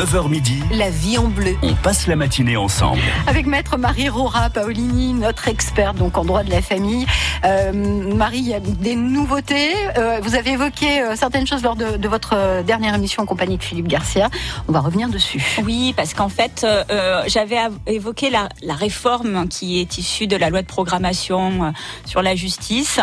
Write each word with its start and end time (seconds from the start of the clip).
9h 0.00 0.30
midi, 0.30 0.62
La 0.72 0.88
vie 0.88 1.18
en 1.18 1.28
bleu. 1.28 1.56
on 1.62 1.74
passe 1.74 2.06
la 2.06 2.16
matinée 2.16 2.56
ensemble. 2.56 3.02
Avec 3.26 3.44
maître 3.44 3.76
Marie 3.76 4.08
Rora 4.08 4.48
Paolini, 4.48 5.12
notre 5.12 5.46
experte 5.48 5.98
donc 5.98 6.16
en 6.16 6.24
droit 6.24 6.42
de 6.42 6.48
la 6.48 6.62
famille. 6.62 7.04
Euh, 7.44 7.70
Marie, 8.14 8.38
il 8.38 8.48
y 8.48 8.54
a 8.54 8.60
des 8.60 8.96
nouveautés. 8.96 9.72
Euh, 9.98 10.20
vous 10.22 10.36
avez 10.36 10.52
évoqué 10.52 11.02
euh, 11.02 11.16
certaines 11.16 11.46
choses 11.46 11.62
lors 11.62 11.76
de, 11.76 11.98
de 11.98 12.08
votre 12.08 12.62
dernière 12.62 12.94
émission 12.94 13.24
en 13.24 13.26
compagnie 13.26 13.58
de 13.58 13.62
Philippe 13.62 13.88
Garcia. 13.88 14.30
On 14.68 14.72
va 14.72 14.80
revenir 14.80 15.10
dessus. 15.10 15.42
Oui, 15.64 15.92
parce 15.94 16.14
qu'en 16.14 16.30
fait, 16.30 16.66
j'avais 17.26 17.58
av- 17.58 17.76
évoqué 17.86 18.30
la, 18.30 18.48
la 18.62 18.74
réforme 18.74 19.48
qui 19.48 19.80
est 19.80 19.98
issue 19.98 20.26
de 20.26 20.36
la 20.36 20.48
loi 20.48 20.62
de 20.62 20.66
programmation 20.66 21.64
euh, 21.64 21.70
sur 22.06 22.22
la 22.22 22.34
justice, 22.36 23.00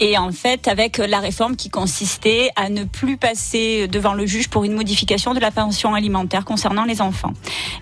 et 0.00 0.18
en 0.18 0.32
fait, 0.32 0.66
avec 0.66 0.98
la 0.98 1.20
réforme 1.20 1.54
qui 1.54 1.70
consistait 1.70 2.50
à 2.56 2.70
ne 2.70 2.82
plus 2.82 3.16
passer 3.18 3.86
devant 3.86 4.14
le 4.14 4.26
juge 4.26 4.48
pour 4.48 4.64
une 4.64 4.72
modification 4.74 5.32
de 5.32 5.38
la 5.38 5.52
pension 5.52 5.94
alimentaire 5.94 6.39
concernant 6.42 6.84
les 6.84 7.00
enfants. 7.00 7.32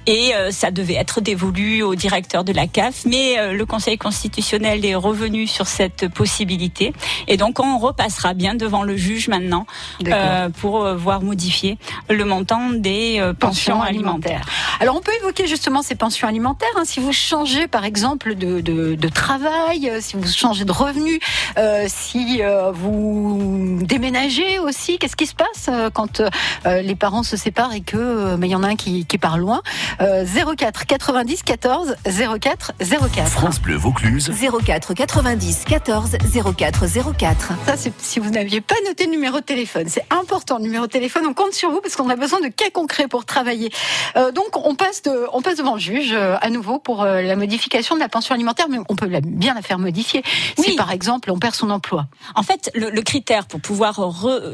Et 0.07 0.35
euh, 0.35 0.51
ça 0.51 0.71
devait 0.71 0.95
être 0.95 1.21
dévolu 1.21 1.83
au 1.83 1.95
directeur 1.95 2.45
de 2.45 2.53
la 2.53 2.67
CAF, 2.67 3.05
mais 3.07 3.39
euh, 3.39 3.53
le 3.53 3.67
Conseil 3.67 3.99
constitutionnel 3.99 4.85
est 4.85 4.95
revenu 4.95 5.47
sur 5.47 5.67
cette 5.67 6.09
possibilité, 6.09 6.93
et 7.27 7.37
donc 7.37 7.61
on 7.61 7.79
repassera 7.79 8.35
bien 8.35 8.55
devant 8.55 8.83
le 8.83 8.97
juge 8.97 9.29
maintenant 9.29 9.67
euh, 10.07 10.49
pour 10.49 10.85
voir 10.95 11.23
modifier 11.23 11.79
le 12.09 12.25
montant 12.25 12.71
des 12.71 13.19
euh, 13.21 13.35
pensions 13.35 13.83
alimentaires. 13.83 14.47
Alors 14.81 14.97
on 14.97 15.01
peut 15.01 15.13
évoquer 15.21 15.47
justement 15.47 15.83
ces 15.83 15.95
pensions 15.95 16.29
alimentaires. 16.29 16.69
hein. 16.77 16.85
Si 16.85 17.01
vous 17.01 17.13
changez 17.13 17.67
par 17.69 17.85
exemple 17.85 18.35
de, 18.35 18.61
de, 18.61 18.95
de 18.95 19.09
travail, 19.09 19.91
si 20.01 20.17
vous 20.17 20.27
changez 20.27 20.65
de 20.65 20.73
revenu, 20.73 21.21
euh, 21.59 21.87
si 21.89 22.41
vous 22.75 23.79
déménagez 23.83 24.59
aussi, 24.59 24.99
qu'est-ce 24.99 25.17
qui 25.17 25.27
se 25.27 25.35
passe 25.35 25.71
quand 25.93 26.23
les 26.65 26.95
parents 26.95 27.23
se 27.23 27.37
séparent 27.37 27.75
et 27.75 27.81
que 27.81 28.37
mais 28.39 28.49
il 28.49 28.53
y 28.53 28.55
en 28.57 28.63
a 28.63 28.69
un 28.69 28.77
qui, 28.77 29.05
qui 29.05 29.19
part 29.19 29.39
loin 29.39 29.61
euh, 30.01 30.25
04 30.57 30.87
90 30.87 31.43
14 31.43 31.97
04 32.41 32.73
04. 32.79 33.29
France 33.29 33.61
Bleu 33.61 33.77
Vaucluse. 33.77 34.31
04 34.65 34.95
90 34.95 35.65
14 35.67 36.17
04 36.57 36.87
04. 37.19 37.53
Ça, 37.67 37.77
c'est 37.77 37.93
si 38.01 38.21
vous 38.21 38.31
n'aviez 38.31 38.61
pas 38.61 38.75
noté 38.87 39.05
le 39.07 39.11
numéro 39.11 39.41
de 39.41 39.45
téléphone. 39.45 39.85
C'est 39.89 40.05
important, 40.11 40.59
le 40.59 40.65
numéro 40.65 40.87
de 40.87 40.91
téléphone. 40.93 41.25
On 41.27 41.35
compte 41.35 41.53
sur 41.53 41.71
vous 41.71 41.81
parce 41.81 41.97
qu'on 41.97 42.09
a 42.11 42.17
besoin 42.17 42.41
de 42.41 42.49
cas 42.49 42.71
concrets 42.73 43.09
pour 43.09 43.25
travailler. 43.25 43.71
Euh, 44.17 44.33
donc, 44.33 44.57
on 44.67 44.75
passe, 44.75 45.03
de, 45.03 45.27
on 45.33 45.43
passe 45.43 45.57
devant 45.57 45.75
le 45.75 45.81
juge 45.81 46.13
euh, 46.13 46.37
à 46.41 46.51
nouveau 46.51 46.79
pour 46.79 47.03
euh, 47.03 47.23
la 47.23 47.37
modification 47.37 47.95
de 47.97 48.01
la 48.01 48.09
pension 48.09 48.35
alimentaire, 48.35 48.67
mais 48.69 48.79
on 48.89 48.97
peut 48.97 49.07
la- 49.09 49.21
bien 49.21 49.55
la 49.55 49.63
faire 49.63 49.79
modifier. 49.79 50.23
Si, 50.59 50.77
par 50.77 50.91
exemple, 50.93 51.31
on 51.31 51.39
perd 51.39 51.55
son 51.55 51.71
emploi. 51.71 52.07
En 52.35 52.43
fait, 52.43 52.71
le, 52.75 52.91
le 52.91 53.03
critère 53.03 53.47
pour 53.47 53.61
pouvoir 53.61 54.01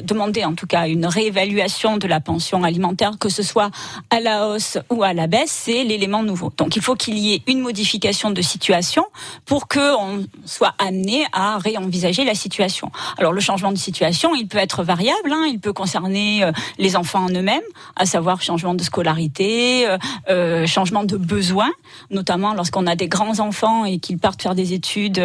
demander 0.02 0.44
en 0.44 0.54
tout 0.54 0.66
cas 0.66 0.86
une 0.88 1.06
réévaluation 1.06 1.96
de 1.96 2.06
la 2.06 2.20
pension 2.20 2.62
alimentaire, 2.64 3.12
que 3.18 3.28
ce 3.28 3.42
soit 3.42 3.70
à 4.10 4.20
la 4.20 4.48
hausse 4.48 4.78
ou 4.90 5.02
à 5.02 5.12
la 5.12 5.26
baisse, 5.26 5.50
c'est 5.50 5.84
l'élément 5.84 6.22
nouveau. 6.22 6.52
Donc 6.56 6.76
il 6.76 6.82
faut 6.82 6.94
qu'il 6.94 7.18
y 7.18 7.34
ait 7.34 7.42
une 7.46 7.60
modification 7.60 8.30
de 8.30 8.42
situation 8.42 9.04
pour 9.44 9.68
que 9.68 9.96
on 9.96 10.26
soit 10.44 10.74
amené 10.78 11.24
à 11.32 11.58
réenvisager 11.58 12.24
la 12.24 12.34
situation. 12.34 12.90
Alors 13.18 13.32
le 13.32 13.40
changement 13.40 13.72
de 13.72 13.78
situation, 13.78 14.34
il 14.34 14.46
peut 14.46 14.58
être 14.58 14.82
variable, 14.82 15.32
hein, 15.32 15.44
il 15.48 15.58
peut 15.58 15.72
concerner 15.72 16.44
euh, 16.44 16.52
les 16.78 16.96
enfants 16.96 17.24
en 17.24 17.30
eux-mêmes, 17.30 17.62
à 17.96 18.06
savoir 18.06 18.42
changement 18.42 18.74
de 18.74 18.82
scolarité, 18.82 19.86
euh, 19.88 19.98
euh, 20.28 20.66
changement 20.66 21.04
de 21.04 21.16
besoins, 21.16 21.70
notamment 22.10 22.54
lorsqu'on 22.54 22.86
a 22.86 22.96
des 22.96 23.08
grands 23.08 23.40
enfants 23.40 23.84
et 23.84 23.98
qu'ils 23.98 24.18
partent 24.18 24.42
faire 24.42 24.54
des 24.54 24.72
études 24.72 25.22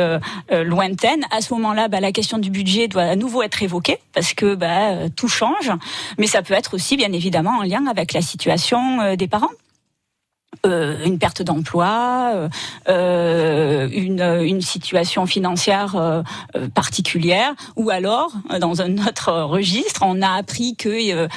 lointaines. 0.52 1.24
À 1.32 1.42
ce 1.42 1.54
moment-là, 1.54 1.88
bah, 1.88 2.00
la 2.00 2.12
question 2.12 2.38
du 2.38 2.50
budget 2.50 2.88
doit 2.88 3.04
à 3.04 3.16
nouveau 3.16 3.44
être 3.44 3.62
évoquée 3.62 4.00
parce 4.14 4.34
que 4.34 4.56
bah, 4.56 5.10
tout 5.16 5.28
change, 5.28 5.72
mais 6.18 6.28
ça 6.28 6.42
peut 6.42 6.54
être 6.54 6.74
aussi 6.74 6.98
bien 6.98 7.12
évidemment 7.12 7.60
en 7.60 7.64
lien 7.64 7.86
avec 7.88 8.14
la 8.14 8.22
situation 8.22 8.39
euh, 8.48 9.16
des 9.16 9.28
parents. 9.28 9.50
Euh, 10.66 11.06
une 11.06 11.20
perte 11.20 11.42
d'emploi, 11.42 12.50
euh, 12.90 13.88
une, 13.92 14.62
situation 14.62 15.26
financière 15.26 16.24
particulière, 16.74 17.54
ou 17.78 17.92
alors 17.92 18.34
dans 18.60 18.82
un 18.82 18.98
autre 18.98 19.32
registre, 19.32 20.02
on 20.04 20.22
a 20.22 20.32
appris 20.32 20.76
que 20.76 21.28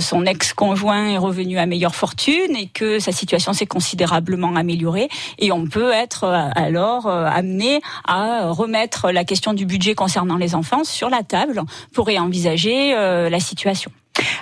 son 0.00 0.26
ex-conjoint 0.26 1.10
est 1.10 1.18
revenu 1.18 1.58
à 1.58 1.66
meilleure 1.66 1.94
fortune 1.94 2.56
et 2.56 2.66
que 2.66 2.98
sa 2.98 3.12
situation 3.12 3.52
s'est 3.52 3.66
considérablement 3.66 4.56
améliorée, 4.56 5.08
et 5.38 5.52
on 5.52 5.66
peut 5.66 5.92
être 5.92 6.24
alors 6.24 7.06
amené 7.06 7.80
à 8.08 8.48
remettre 8.48 9.12
la 9.12 9.24
question 9.24 9.52
du 9.52 9.66
budget 9.66 9.94
concernant 9.94 10.36
les 10.36 10.56
enfants 10.56 10.84
sur 10.84 11.10
la 11.10 11.22
table 11.22 11.62
pour 11.92 12.06
réenvisager 12.06 12.92
la 12.94 13.40
situation. 13.40 13.92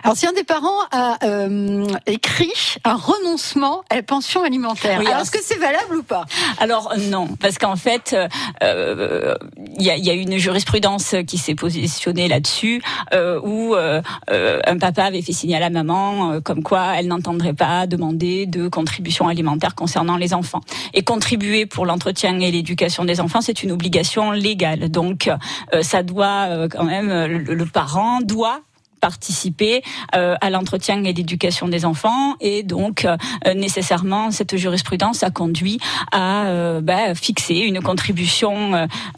Alors, 0.04 0.16
si 0.16 0.26
un 0.26 0.32
des 0.32 0.42
parents 0.42 0.80
a 0.90 1.16
euh, 1.24 1.86
écrit 2.06 2.52
un 2.84 2.96
renoncement 2.96 3.84
à 3.88 3.94
la 3.96 4.02
pension 4.02 4.42
alimentaire, 4.42 4.98
Oui, 4.98 5.06
alors 5.06 5.22
est-ce 5.22 5.30
que 5.30 5.38
c'est 5.42 5.58
valable 5.58 5.96
ou 5.96 6.02
pas? 6.02 6.24
Alors 6.58 6.92
euh, 6.92 6.96
non, 7.08 7.28
parce 7.40 7.56
qu'en 7.56 7.76
fait, 7.76 8.12
euh, 8.12 8.28
euh, 8.62 9.34
il 9.78 9.82
y, 9.84 9.90
a, 9.90 9.96
il 9.96 10.04
y 10.04 10.10
a 10.10 10.14
une 10.14 10.38
jurisprudence 10.38 11.14
qui 11.26 11.38
s'est 11.38 11.54
positionnée 11.54 12.26
là-dessus, 12.26 12.82
euh, 13.14 13.40
où 13.42 13.74
euh, 13.74 14.02
euh, 14.30 14.60
un 14.66 14.76
papa 14.78 15.04
avait 15.04 15.22
fait 15.22 15.32
signer 15.32 15.56
à 15.56 15.60
la 15.60 15.70
maman 15.70 16.32
euh, 16.32 16.40
comme 16.40 16.62
quoi 16.64 16.94
elle 16.96 17.06
n'entendrait 17.06 17.54
pas 17.54 17.86
demander 17.86 18.46
de 18.46 18.68
contribution 18.68 19.28
alimentaire 19.28 19.74
concernant 19.74 20.16
les 20.16 20.34
enfants. 20.34 20.62
Et 20.94 21.04
contribuer 21.04 21.64
pour 21.66 21.86
l'entretien 21.86 22.38
et 22.40 22.50
l'éducation 22.50 23.04
des 23.04 23.20
enfants, 23.20 23.40
c'est 23.40 23.62
une 23.62 23.70
obligation 23.70 24.32
légale. 24.32 24.90
Donc 24.90 25.28
euh, 25.72 25.82
ça 25.82 26.02
doit 26.02 26.46
euh, 26.48 26.68
quand 26.68 26.84
même, 26.84 27.08
le, 27.08 27.54
le 27.54 27.66
parent 27.66 28.20
doit 28.20 28.60
participer 29.02 29.82
euh, 30.14 30.36
à 30.40 30.48
l'entretien 30.48 31.02
et 31.04 31.12
l'éducation 31.12 31.66
des 31.68 31.84
enfants 31.84 32.36
et 32.40 32.62
donc 32.62 33.04
euh, 33.04 33.16
nécessairement 33.54 34.30
cette 34.30 34.56
jurisprudence 34.56 35.22
a 35.24 35.30
conduit 35.30 35.78
à 36.12 36.44
euh, 36.44 36.80
bah, 36.80 37.14
fixer 37.14 37.56
une 37.56 37.80
contribution 37.82 38.52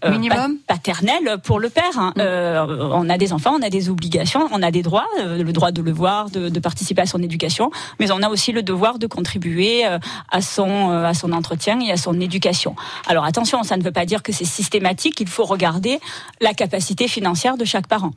Minimum 0.04 0.56
pa- 0.66 0.74
paternelle 0.74 1.36
pour 1.44 1.60
le 1.60 1.68
père. 1.68 1.96
hein. 1.98 2.12
Euh, 2.18 2.64
on 2.92 3.08
a 3.10 3.18
des 3.18 3.32
enfants, 3.34 3.54
on 3.58 3.62
a 3.62 3.70
des 3.70 3.90
obligations, 3.90 4.48
on 4.52 4.62
a 4.62 4.70
des 4.70 4.82
droits, 4.82 5.06
le 5.22 5.52
droit 5.52 5.70
de 5.70 5.82
le 5.82 5.92
voir, 5.92 6.30
de, 6.30 6.48
de 6.48 6.60
participer 6.60 7.02
à 7.02 7.06
son 7.06 7.22
éducation, 7.22 7.70
mais 8.00 8.10
on 8.10 8.22
a 8.22 8.28
aussi 8.30 8.50
le 8.52 8.62
devoir 8.62 8.98
de 8.98 9.06
contribuer 9.06 9.86
euh, 9.86 9.98
à 10.32 10.40
son 10.40 10.90
euh, 10.90 11.04
à 11.04 11.14
son 11.14 11.30
entretien 11.32 11.78
et 11.80 11.90
à 11.92 11.98
son 11.98 12.18
éducation. 12.20 12.74
Alors 13.06 13.24
attention, 13.24 13.62
ça 13.62 13.76
ne 13.76 13.82
veut 13.82 13.92
pas 13.92 14.06
dire 14.06 14.22
que 14.22 14.32
c'est 14.32 14.46
systématique. 14.46 15.20
Il 15.20 15.28
faut 15.28 15.44
regarder 15.44 16.00
la 16.40 16.54
capacité 16.54 17.06
financière 17.06 17.56
de 17.58 17.66
chaque 17.66 17.86
parent. 17.86 18.12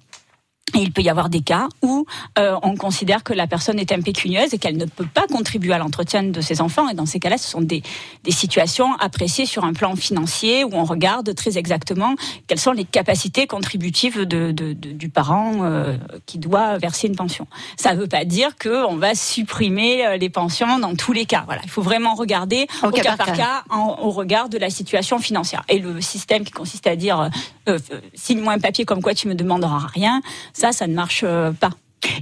Et 0.75 0.79
il 0.79 0.91
peut 0.91 1.01
y 1.01 1.09
avoir 1.09 1.29
des 1.29 1.39
cas 1.41 1.69
où 1.81 2.05
euh, 2.37 2.55
on 2.61 2.75
considère 2.75 3.23
que 3.23 3.31
la 3.33 3.47
personne 3.47 3.79
est 3.79 3.91
impécunieuse 3.93 4.53
et 4.53 4.57
qu'elle 4.57 4.75
ne 4.75 4.85
peut 4.85 5.07
pas 5.11 5.25
contribuer 5.25 5.73
à 5.73 5.77
l'entretien 5.77 6.23
de 6.23 6.41
ses 6.41 6.59
enfants. 6.59 6.89
Et 6.89 6.93
dans 6.93 7.05
ces 7.05 7.19
cas-là, 7.19 7.37
ce 7.37 7.49
sont 7.49 7.61
des, 7.61 7.81
des 8.25 8.31
situations 8.31 8.93
appréciées 8.99 9.45
sur 9.45 9.63
un 9.63 9.71
plan 9.71 9.95
financier 9.95 10.65
où 10.65 10.71
on 10.73 10.83
regarde 10.83 11.33
très 11.35 11.57
exactement 11.57 12.15
quelles 12.47 12.59
sont 12.59 12.73
les 12.73 12.83
capacités 12.83 13.47
contributives 13.47 14.25
de, 14.25 14.51
de- 14.51 14.73
de- 14.73 14.91
du 14.91 15.07
parent 15.09 15.53
euh, 15.63 15.95
qui 16.25 16.37
doit 16.37 16.77
verser 16.77 17.07
une 17.07 17.15
pension. 17.15 17.47
Ça 17.77 17.95
ne 17.95 17.99
veut 18.01 18.07
pas 18.07 18.25
dire 18.25 18.49
qu'on 18.61 18.97
va 18.97 19.15
supprimer 19.15 20.05
euh, 20.05 20.17
les 20.17 20.29
pensions 20.29 20.79
dans 20.79 20.95
tous 20.95 21.13
les 21.13 21.25
cas. 21.25 21.43
Voilà, 21.45 21.61
il 21.63 21.69
faut 21.69 21.81
vraiment 21.81 22.13
regarder 22.13 22.67
Au 22.83 22.87
au, 22.87 22.91
cas 22.91 23.15
par 23.15 23.27
cas, 23.37 23.63
en- 23.69 23.97
au 24.01 24.11
regard 24.11 24.49
de 24.49 24.57
la 24.57 24.69
situation 24.69 25.17
financière. 25.19 25.63
Et 25.69 25.79
le 25.79 26.01
système 26.01 26.43
qui 26.43 26.51
consiste 26.51 26.87
à 26.87 26.97
dire 26.97 27.21
euh, 27.21 27.29
euh, 27.69 27.79
signe-moi 28.13 28.51
un 28.53 28.59
papier 28.59 28.83
comme 28.83 29.01
quoi 29.01 29.13
tu 29.13 29.29
me 29.29 29.33
demanderas 29.35 29.87
rien, 29.93 30.21
ça, 30.57 30.71
ça 30.71 30.87
ne 30.87 30.93
marche 30.93 31.21
euh, 31.23 31.51
pas. 31.51 31.69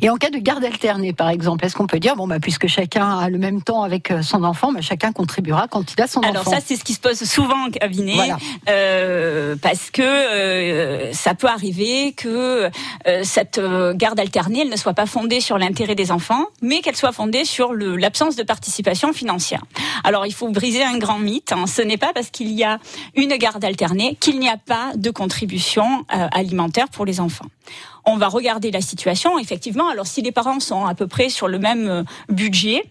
Et 0.01 0.09
en 0.09 0.15
cas 0.15 0.29
de 0.29 0.37
garde 0.37 0.63
alternée, 0.63 1.11
par 1.11 1.27
exemple, 1.29 1.65
est-ce 1.65 1.75
qu'on 1.75 1.85
peut 1.85 1.99
dire, 1.99 2.15
bon, 2.15 2.27
bah, 2.27 2.39
puisque 2.39 2.65
chacun 2.67 3.19
a 3.19 3.29
le 3.29 3.37
même 3.37 3.61
temps 3.61 3.83
avec 3.83 4.09
euh, 4.09 4.21
son 4.21 4.43
enfant, 4.45 4.71
bah, 4.71 4.79
chacun 4.81 5.11
contribuera 5.11 5.67
quand 5.67 5.93
il 5.93 6.01
a 6.01 6.07
son 6.07 6.21
Alors 6.21 6.41
enfant? 6.41 6.51
ça, 6.51 6.57
c'est 6.65 6.77
ce 6.77 6.83
qui 6.85 6.93
se 6.93 6.99
pose 7.01 7.21
souvent 7.23 7.65
en 7.67 7.69
cabinet, 7.69 8.13
Voilà. 8.15 8.37
euh, 8.69 9.55
parce 9.61 9.91
que 9.91 10.01
euh, 10.01 11.11
ça 11.13 11.35
peut 11.35 11.47
arriver 11.47 12.13
que 12.13 12.69
euh, 13.07 13.21
cette 13.23 13.59
garde 13.95 14.19
alternée, 14.19 14.61
elle 14.61 14.69
ne 14.69 14.77
soit 14.77 14.93
pas 14.93 15.05
fondée 15.05 15.41
sur 15.41 15.57
l'intérêt 15.57 15.95
des 15.95 16.09
enfants, 16.11 16.45
mais 16.61 16.79
qu'elle 16.79 16.95
soit 16.95 17.11
fondée 17.11 17.43
sur 17.43 17.73
l'absence 17.73 18.37
de 18.37 18.43
participation 18.43 19.11
financière. 19.11 19.61
Alors 20.05 20.25
il 20.25 20.33
faut 20.33 20.49
briser 20.49 20.83
un 20.83 20.97
grand 20.97 21.19
mythe. 21.19 21.51
hein. 21.51 21.65
Ce 21.67 21.81
n'est 21.81 21.97
pas 21.97 22.11
parce 22.13 22.29
qu'il 22.29 22.51
y 22.51 22.63
a 22.63 22.79
une 23.15 23.35
garde 23.35 23.63
alternée 23.63 24.17
qu'il 24.21 24.39
n'y 24.39 24.49
a 24.49 24.57
pas 24.57 24.91
de 24.95 25.11
contribution 25.11 26.05
alimentaire 26.09 26.87
pour 26.87 27.05
les 27.05 27.19
enfants. 27.19 27.45
On 28.05 28.17
va 28.17 28.27
regarder 28.27 28.71
la 28.71 28.81
situation, 28.81 29.39
effectivement. 29.39 29.89
Alors 29.89 30.07
si 30.07 30.21
les 30.21 30.31
parents 30.31 30.59
sont 30.59 30.85
à 30.85 30.95
peu 30.95 31.07
près 31.07 31.29
sur 31.29 31.47
le 31.47 31.59
même 31.59 31.87
euh, 31.87 32.03
budget, 32.29 32.83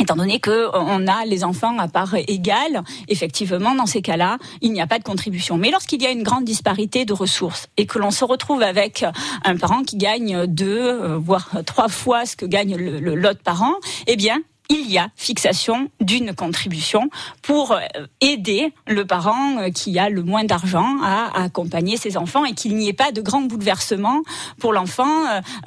Étant 0.00 0.16
donné 0.16 0.40
que 0.40 0.50
euh, 0.50 0.70
on 0.72 1.06
a 1.06 1.26
les 1.26 1.44
enfants 1.44 1.78
à 1.78 1.86
part 1.86 2.14
égale, 2.14 2.82
effectivement, 3.08 3.74
dans 3.74 3.84
ces 3.84 4.00
cas-là, 4.00 4.38
il 4.62 4.72
n'y 4.72 4.80
a 4.80 4.86
pas 4.86 4.98
de 4.98 5.04
contribution. 5.04 5.58
Mais 5.58 5.70
lorsqu'il 5.70 6.02
y 6.02 6.06
a 6.06 6.10
une 6.10 6.22
grande 6.22 6.44
disparité 6.44 7.04
de 7.04 7.12
ressources 7.12 7.68
et 7.76 7.84
que 7.84 7.98
l'on 7.98 8.10
se 8.10 8.24
retrouve 8.24 8.62
avec 8.62 9.04
un 9.44 9.56
parent 9.58 9.82
qui 9.82 9.98
gagne 9.98 10.46
deux, 10.46 10.80
euh, 10.80 11.18
voire 11.18 11.50
trois 11.66 11.88
fois 11.88 12.24
ce 12.24 12.34
que 12.34 12.46
gagne 12.46 12.76
l'autre 12.76 13.42
parent, 13.42 13.74
eh 14.06 14.16
bien, 14.16 14.40
il 14.70 14.90
y 14.90 14.98
a 14.98 15.08
fixation 15.16 15.90
d'une 16.00 16.32
contribution 16.32 17.10
pour 17.42 17.72
euh, 17.72 17.80
aider 18.20 18.72
le 18.86 19.04
parent 19.04 19.58
euh, 19.58 19.70
qui 19.70 19.98
a 19.98 20.08
le 20.08 20.22
moins 20.22 20.44
d'argent 20.44 20.96
à 21.02 21.42
accompagner 21.42 21.96
ses 21.96 22.16
enfants 22.16 22.44
et 22.44 22.52
qu'il 22.52 22.76
n'y 22.76 22.88
ait 22.88 22.94
pas 22.94 23.10
de 23.10 23.20
grand 23.20 23.42
bouleversement 23.42 24.22
pour 24.58 24.72
l'enfant 24.72 25.10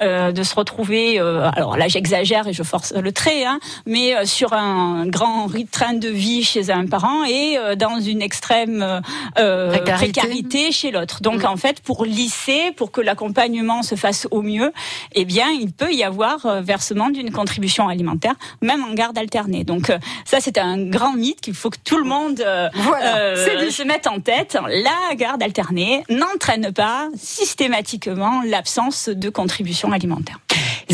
euh, 0.02 0.32
de 0.32 0.42
se 0.42 0.54
retrouver, 0.54 1.18
alors 1.18 1.76
là 1.76 1.86
j'exagère 1.86 2.48
et 2.48 2.54
je 2.54 2.62
force 2.62 2.94
le 2.94 3.12
trait, 3.12 3.44
hein, 3.44 3.58
mais 3.86 4.24
sur 4.24 4.54
un 4.54 5.06
grand 5.06 5.48
train 5.70 5.92
de 5.92 6.08
vie 6.08 6.42
chez 6.42 6.70
un 6.70 6.86
parent 6.86 7.24
et 7.24 7.58
dans 7.76 8.00
une 8.00 8.22
extrême 8.22 9.02
précarité. 9.34 10.72
chez 10.72 10.90
l'autre. 10.90 11.20
Donc 11.20 11.42
mm. 11.42 11.46
en 11.46 11.56
fait, 11.56 11.80
pour 11.80 12.04
lisser, 12.04 12.72
pour 12.76 12.90
que 12.90 13.00
l'accompagnement 13.00 13.82
se 13.82 13.94
fasse 13.94 14.26
au 14.30 14.40
mieux, 14.40 14.72
eh 15.12 15.24
bien 15.24 15.48
il 15.50 15.72
peut 15.72 15.92
y 15.92 16.02
avoir 16.02 16.62
versement 16.62 17.10
d'une 17.10 17.30
contribution 17.30 17.88
alimentaire, 17.88 18.34
même 18.62 18.82
en 18.82 18.93
garde 18.94 19.18
alternée. 19.18 19.64
Donc 19.64 19.92
ça 20.24 20.38
c'est 20.40 20.58
un 20.58 20.84
grand 20.84 21.14
mythe 21.14 21.40
qu'il 21.40 21.54
faut 21.54 21.70
que 21.70 21.78
tout 21.84 21.98
le 21.98 22.04
monde 22.04 22.40
euh, 22.40 22.68
euh, 23.02 23.70
se 23.70 23.82
mette 23.82 24.06
en 24.06 24.20
tête. 24.20 24.56
La 24.68 25.14
garde 25.14 25.42
alternée 25.42 26.04
n'entraîne 26.08 26.72
pas 26.72 27.08
systématiquement 27.16 28.42
l'absence 28.46 29.08
de 29.08 29.28
contribution 29.28 29.92
alimentaire. 29.92 30.38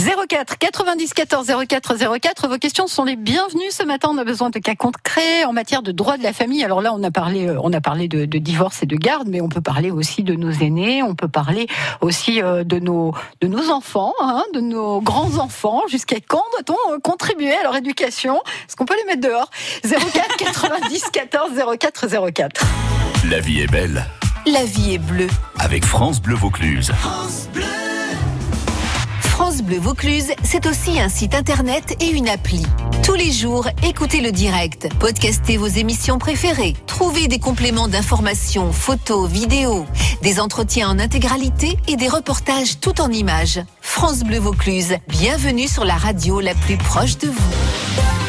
04 0.00 0.56
90 0.58 1.12
14 1.14 1.52
04 1.68 1.96
04. 2.20 2.48
Vos 2.48 2.58
questions 2.58 2.86
sont 2.86 3.04
les 3.04 3.16
bienvenues 3.16 3.70
ce 3.70 3.82
matin. 3.82 4.08
On 4.10 4.18
a 4.18 4.24
besoin 4.24 4.48
de 4.48 4.58
cas 4.58 4.74
concrets 4.74 5.44
en 5.44 5.52
matière 5.52 5.82
de 5.82 5.92
droit 5.92 6.16
de 6.16 6.22
la 6.22 6.32
famille. 6.32 6.64
Alors 6.64 6.80
là, 6.80 6.94
on 6.94 7.02
a 7.02 7.10
parlé, 7.10 7.48
euh, 7.48 7.60
on 7.62 7.72
a 7.72 7.80
parlé 7.80 8.08
de, 8.08 8.24
divorce 8.38 8.82
et 8.82 8.86
de 8.86 8.96
garde, 8.96 9.28
mais 9.28 9.42
on 9.42 9.48
peut 9.48 9.60
parler 9.60 9.90
aussi 9.90 10.22
de 10.22 10.34
nos 10.34 10.50
aînés. 10.50 11.02
On 11.02 11.14
peut 11.14 11.28
parler 11.28 11.66
aussi 12.00 12.40
de 12.40 12.78
nos 12.78 13.12
de 13.42 13.46
nos 13.46 13.70
enfants, 13.70 14.14
hein, 14.20 14.44
de 14.54 14.60
nos 14.60 15.02
grands 15.02 15.36
enfants. 15.36 15.82
Jusqu'à 15.88 16.16
quand 16.26 16.44
doit-on 16.58 17.00
contribuer 17.00 17.54
à 17.54 17.62
leur 17.64 17.76
éducation? 17.76 18.36
Est-ce 18.66 18.76
qu'on 18.76 18.86
peut 18.86 18.96
les 18.96 19.04
mettre 19.04 19.28
dehors? 19.28 19.50
04 19.82 20.36
90 20.36 21.04
14 21.12 21.50
04 21.78 22.32
04. 22.32 22.64
La 23.28 23.40
vie 23.40 23.60
est 23.60 23.70
belle. 23.70 24.06
La 24.46 24.64
vie 24.64 24.94
est 24.94 24.98
bleue. 24.98 25.28
Avec 25.58 25.84
France 25.84 26.22
Bleu 26.22 26.36
Vaucluse. 26.36 26.90
France 26.92 27.48
Bleu. 27.52 27.89
France 29.40 29.62
Bleu 29.62 29.78
Vaucluse, 29.78 30.32
c'est 30.44 30.66
aussi 30.66 31.00
un 31.00 31.08
site 31.08 31.34
internet 31.34 31.96
et 32.02 32.10
une 32.10 32.28
appli. 32.28 32.62
Tous 33.02 33.14
les 33.14 33.32
jours, 33.32 33.66
écoutez 33.82 34.20
le 34.20 34.32
direct, 34.32 34.90
podcastez 34.98 35.56
vos 35.56 35.66
émissions 35.66 36.18
préférées, 36.18 36.74
trouvez 36.86 37.26
des 37.26 37.38
compléments 37.38 37.88
d'informations, 37.88 38.70
photos, 38.70 39.30
vidéos, 39.30 39.86
des 40.20 40.40
entretiens 40.40 40.90
en 40.90 40.98
intégralité 40.98 41.78
et 41.88 41.96
des 41.96 42.08
reportages 42.08 42.80
tout 42.80 43.00
en 43.00 43.10
images. 43.10 43.62
France 43.80 44.24
Bleu 44.24 44.40
Vaucluse, 44.40 44.96
bienvenue 45.08 45.68
sur 45.68 45.86
la 45.86 45.96
radio 45.96 46.40
la 46.40 46.54
plus 46.54 46.76
proche 46.76 47.16
de 47.16 47.28
vous. 47.28 48.19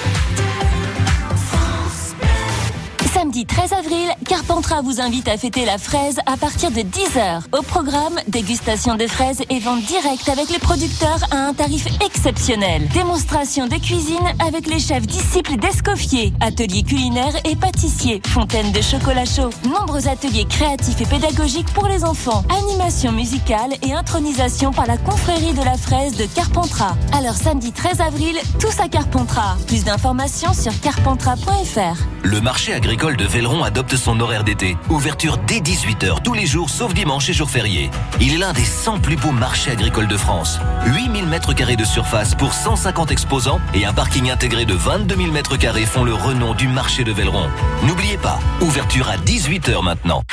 Samedi 3.41 3.55
13 3.55 3.73
avril, 3.73 4.09
Carpentras 4.27 4.81
vous 4.81 5.01
invite 5.01 5.27
à 5.27 5.35
fêter 5.35 5.65
la 5.65 5.79
fraise 5.79 6.19
à 6.27 6.37
partir 6.37 6.69
de 6.69 6.81
10h. 6.81 7.41
Au 7.57 7.63
programme, 7.63 8.19
dégustation 8.27 8.95
des 8.95 9.07
fraises 9.07 9.41
et 9.49 9.59
vente 9.59 9.81
directe 9.81 10.29
avec 10.29 10.49
les 10.49 10.59
producteurs 10.59 11.19
à 11.31 11.47
un 11.47 11.53
tarif 11.53 11.87
exceptionnel. 12.05 12.87
Démonstration 12.89 13.65
de 13.65 13.77
cuisine 13.77 14.19
avec 14.45 14.67
les 14.67 14.79
chefs 14.79 15.07
disciples 15.07 15.55
d'Escoffier, 15.55 16.33
ateliers 16.39 16.83
culinaires 16.83 17.33
et 17.45 17.55
pâtissiers, 17.55 18.21
fontaine 18.27 18.71
de 18.73 18.81
chocolat 18.81 19.25
chaud, 19.25 19.49
nombreux 19.65 20.07
ateliers 20.07 20.45
créatifs 20.45 21.01
et 21.01 21.05
pédagogiques 21.05 21.73
pour 21.73 21.87
les 21.87 22.03
enfants, 22.03 22.43
animation 22.49 23.11
musicale 23.11 23.71
et 23.81 23.93
intronisation 23.93 24.71
par 24.71 24.85
la 24.85 24.97
confrérie 24.97 25.53
de 25.53 25.63
la 25.63 25.77
fraise 25.77 26.15
de 26.15 26.25
Carpentras. 26.25 26.95
Alors 27.13 27.35
samedi 27.35 27.71
13 27.71 28.01
avril, 28.01 28.35
tous 28.59 28.79
à 28.79 28.87
Carpentras. 28.87 29.57
Plus 29.67 29.83
d'informations 29.83 30.53
sur 30.53 30.79
carpentras.fr. 30.81 31.97
Le 32.23 32.39
marché 32.39 32.73
agricole 32.73 33.17
de 33.17 33.30
Velleron 33.31 33.63
adopte 33.63 33.95
son 33.95 34.19
horaire 34.19 34.43
d'été. 34.43 34.75
Ouverture 34.89 35.37
dès 35.47 35.59
18h 35.59 36.21
tous 36.21 36.33
les 36.33 36.45
jours 36.45 36.69
sauf 36.69 36.93
dimanche 36.93 37.29
et 37.29 37.33
jours 37.33 37.49
fériés. 37.49 37.89
Il 38.19 38.33
est 38.33 38.37
l'un 38.37 38.51
des 38.51 38.65
100 38.65 38.99
plus 38.99 39.15
beaux 39.15 39.31
marchés 39.31 39.71
agricoles 39.71 40.09
de 40.09 40.17
France. 40.17 40.59
8000 40.85 41.27
mètres 41.27 41.53
carrés 41.53 41.77
de 41.77 41.85
surface 41.85 42.35
pour 42.35 42.53
150 42.53 43.09
exposants 43.09 43.61
et 43.73 43.85
un 43.85 43.93
parking 43.93 44.29
intégré 44.29 44.65
de 44.65 44.73
22 44.73 45.15
000 45.15 45.31
mètres 45.31 45.55
carrés 45.55 45.85
font 45.85 46.03
le 46.03 46.13
renom 46.13 46.53
du 46.53 46.67
marché 46.67 47.05
de 47.05 47.13
Velleron. 47.13 47.47
N'oubliez 47.87 48.17
pas, 48.17 48.37
ouverture 48.59 49.09
à 49.09 49.15
18h 49.15 49.81
maintenant. 49.81 50.23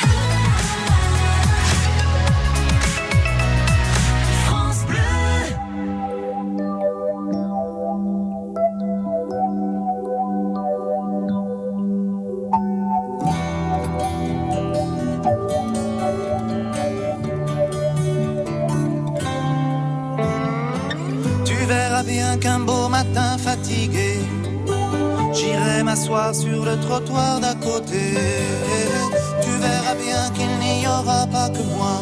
Sur 26.32 26.64
le 26.64 26.78
trottoir 26.80 27.40
d'à 27.40 27.54
côté. 27.54 28.14
Tu 29.42 29.50
verras 29.50 29.94
bien 29.94 30.30
qu'il 30.34 30.58
n'y 30.58 30.86
aura 30.86 31.26
pas 31.26 31.48
que 31.48 31.62
moi, 31.76 31.98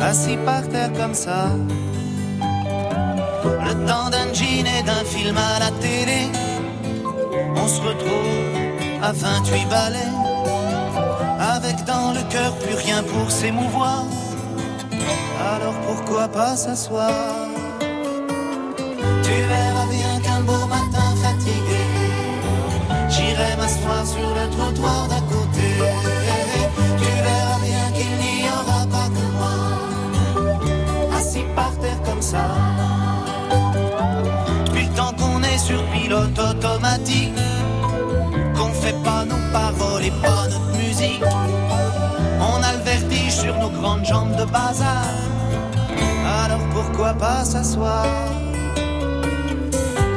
assis 0.00 0.36
par 0.44 0.62
terre 0.68 0.92
comme 0.92 1.14
ça. 1.14 1.50
Le 3.44 3.74
temps 3.86 4.10
d'un 4.10 4.32
jean 4.32 4.66
et 4.66 4.82
d'un 4.82 5.04
film 5.04 5.36
à 5.36 5.58
la 5.58 5.70
télé, 5.80 6.28
on 7.56 7.68
se 7.68 7.80
retrouve 7.80 9.02
à 9.02 9.12
28 9.12 9.66
balais, 9.68 10.12
avec 11.38 11.84
dans 11.84 12.12
le 12.12 12.22
cœur 12.30 12.52
plus 12.56 12.74
rien 12.74 13.02
pour 13.02 13.30
s'émouvoir. 13.30 14.04
Alors 15.52 15.74
pourquoi 15.86 16.28
pas 16.28 16.56
s'asseoir? 16.56 17.10
Tu 19.22 19.32
verras 19.48 19.75
Tu 24.76 24.82
verras 27.24 27.58
bien 27.64 27.86
qu'il 27.94 28.12
n'y 28.22 28.48
aura 28.48 28.82
pas 28.86 29.08
que 29.08 29.24
moi, 29.38 29.56
assis 31.18 31.46
par 31.54 31.72
terre 31.78 32.00
comme 32.04 32.20
ça. 32.20 32.44
Le 34.74 34.84
temps 34.94 35.14
qu'on 35.18 35.42
est 35.42 35.58
sur 35.58 35.82
pilote 35.86 36.38
automatique, 36.38 37.34
qu'on 38.54 38.72
fait 38.72 38.96
pas 39.02 39.24
nos 39.24 39.40
paroles 39.52 40.04
et 40.04 40.12
pas 40.22 40.44
notre 40.50 40.72
musique. 40.76 41.24
On 42.40 42.62
a 42.62 42.72
le 42.72 42.82
vertige 42.84 43.34
sur 43.34 43.56
nos 43.56 43.70
grandes 43.70 44.04
jambes 44.04 44.36
de 44.36 44.44
bazar. 44.44 45.06
Alors 46.44 46.64
pourquoi 46.74 47.14
pas 47.14 47.44
s'asseoir? 47.44 48.06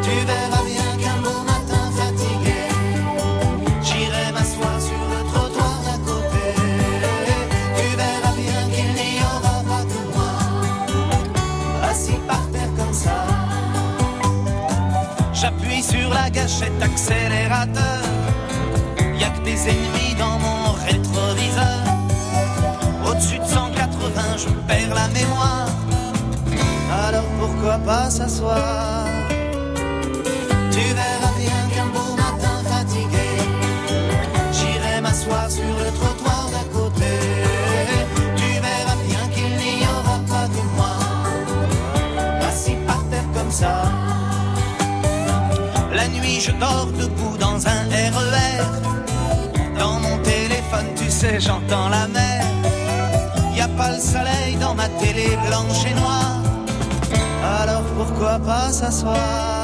Tu 0.03 0.11
verras 0.27 0.63
sur 0.67 0.78
gâchette 16.59 16.83
accélérateur. 16.83 18.01
Y 19.17 19.23
a 19.23 19.29
que 19.29 19.43
des 19.43 19.69
ennemis 19.69 20.15
dans 20.17 20.37
mon 20.39 20.71
rétroviseur. 20.85 21.83
Au-dessus 23.05 23.39
de 23.39 23.45
180, 23.45 24.21
je 24.37 24.49
perds 24.67 24.93
la 24.93 25.07
mémoire. 25.09 25.69
Alors 27.07 27.23
pourquoi 27.39 27.77
pas 27.79 28.09
s'asseoir? 28.09 29.05
Tu 30.71 30.79
verras 30.79 31.18
je 46.39 46.51
dors 46.51 46.87
debout 46.97 47.37
dans 47.37 47.67
un 47.67 47.81
RER. 47.89 48.63
Dans 49.77 49.99
mon 49.99 50.17
téléphone, 50.19 50.87
tu 50.95 51.09
sais, 51.11 51.39
j'entends 51.39 51.89
la 51.89 52.07
mer. 52.07 52.43
Y 53.55 53.61
a 53.61 53.67
pas 53.67 53.91
le 53.91 53.99
soleil 53.99 54.55
dans 54.55 54.73
ma 54.73 54.87
télé 54.87 55.37
blanche 55.47 55.85
et 55.85 55.93
noire. 55.95 56.37
Alors 57.61 57.83
pourquoi 57.97 58.39
pas 58.39 58.71
s'asseoir? 58.71 59.58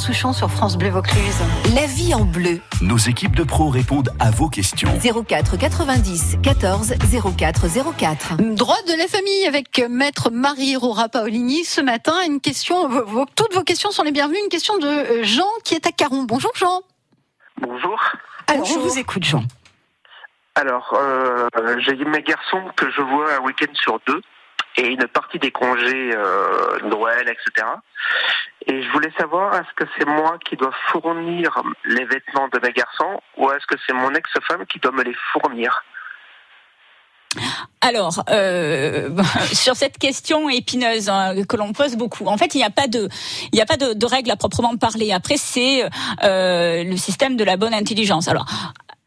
Souchon 0.00 0.32
sur 0.32 0.50
France 0.50 0.78
Bleu 0.78 0.88
Vaucluse. 0.88 1.36
La 1.74 1.84
vie 1.86 2.14
en 2.14 2.24
bleu. 2.24 2.60
Nos 2.80 2.96
équipes 2.96 3.36
de 3.36 3.44
pros 3.44 3.68
répondent 3.68 4.08
à 4.18 4.30
vos 4.30 4.48
questions. 4.48 4.88
04 5.28 5.58
90 5.58 6.38
14 6.42 6.94
04 7.36 7.66
04. 7.98 8.36
Droit 8.54 8.80
de 8.88 8.96
la 8.96 9.06
famille 9.08 9.46
avec 9.46 9.82
maître 9.90 10.30
Marie-Aurora 10.30 11.08
Paolini 11.10 11.64
ce 11.64 11.80
matin. 11.82 12.14
Une 12.26 12.40
question, 12.40 12.88
vos- 12.88 13.26
toutes 13.36 13.54
vos 13.54 13.62
questions 13.62 13.90
sont 13.90 14.02
les 14.02 14.12
bienvenues. 14.12 14.38
Une 14.42 14.48
question 14.48 14.78
de 14.78 14.86
euh, 14.86 15.22
Jean 15.22 15.48
qui 15.64 15.74
est 15.74 15.86
à 15.86 15.92
Caron. 15.92 16.22
Bonjour 16.22 16.52
Jean. 16.54 16.80
Bonjour. 17.60 18.00
Alors 18.46 18.62
Bonjour. 18.62 18.78
on 18.78 18.88
vous 18.88 18.98
écoute 18.98 19.24
Jean. 19.24 19.44
Alors, 20.54 20.94
euh, 20.98 21.46
j'ai 21.78 21.94
mes 22.06 22.22
garçons 22.22 22.62
que 22.76 22.90
je 22.90 23.02
vois 23.02 23.34
un 23.34 23.40
week-end 23.44 23.72
sur 23.74 23.98
deux 24.06 24.20
et 24.76 24.86
une 24.86 25.06
partie 25.08 25.38
des 25.38 25.50
congés 25.50 26.12
euh, 26.14 26.80
Noël, 26.84 27.28
etc. 27.28 27.66
Et 28.66 28.82
je 28.82 28.90
voulais 28.90 29.12
savoir, 29.18 29.54
est-ce 29.54 29.74
que 29.74 29.90
c'est 29.98 30.06
moi 30.06 30.38
qui 30.44 30.56
dois 30.56 30.72
fournir 30.88 31.62
les 31.84 32.04
vêtements 32.04 32.48
de 32.48 32.60
mes 32.60 32.72
garçons 32.72 33.20
ou 33.36 33.50
est-ce 33.50 33.66
que 33.66 33.76
c'est 33.86 33.94
mon 33.94 34.12
ex-femme 34.14 34.66
qui 34.66 34.78
doit 34.78 34.92
me 34.92 35.02
les 35.02 35.16
fournir? 35.32 35.84
Alors, 37.80 38.22
euh, 38.30 39.10
sur 39.52 39.76
cette 39.76 39.98
question 39.98 40.48
épineuse 40.48 41.08
hein, 41.08 41.34
que 41.48 41.56
l'on 41.56 41.72
pose 41.72 41.96
beaucoup, 41.96 42.26
en 42.26 42.36
fait, 42.36 42.54
il 42.54 42.58
n'y 42.58 42.64
a 42.64 42.70
pas 42.70 42.88
de, 42.88 43.08
il 43.52 43.56
n'y 43.56 43.62
a 43.62 43.66
pas 43.66 43.76
de, 43.76 44.06
règle 44.06 44.30
à 44.30 44.36
proprement 44.36 44.76
parler. 44.76 45.12
Après, 45.12 45.36
c'est 45.36 45.84
euh, 46.22 46.84
le 46.84 46.96
système 46.96 47.36
de 47.36 47.44
la 47.44 47.56
bonne 47.56 47.74
intelligence. 47.74 48.28
Alors. 48.28 48.46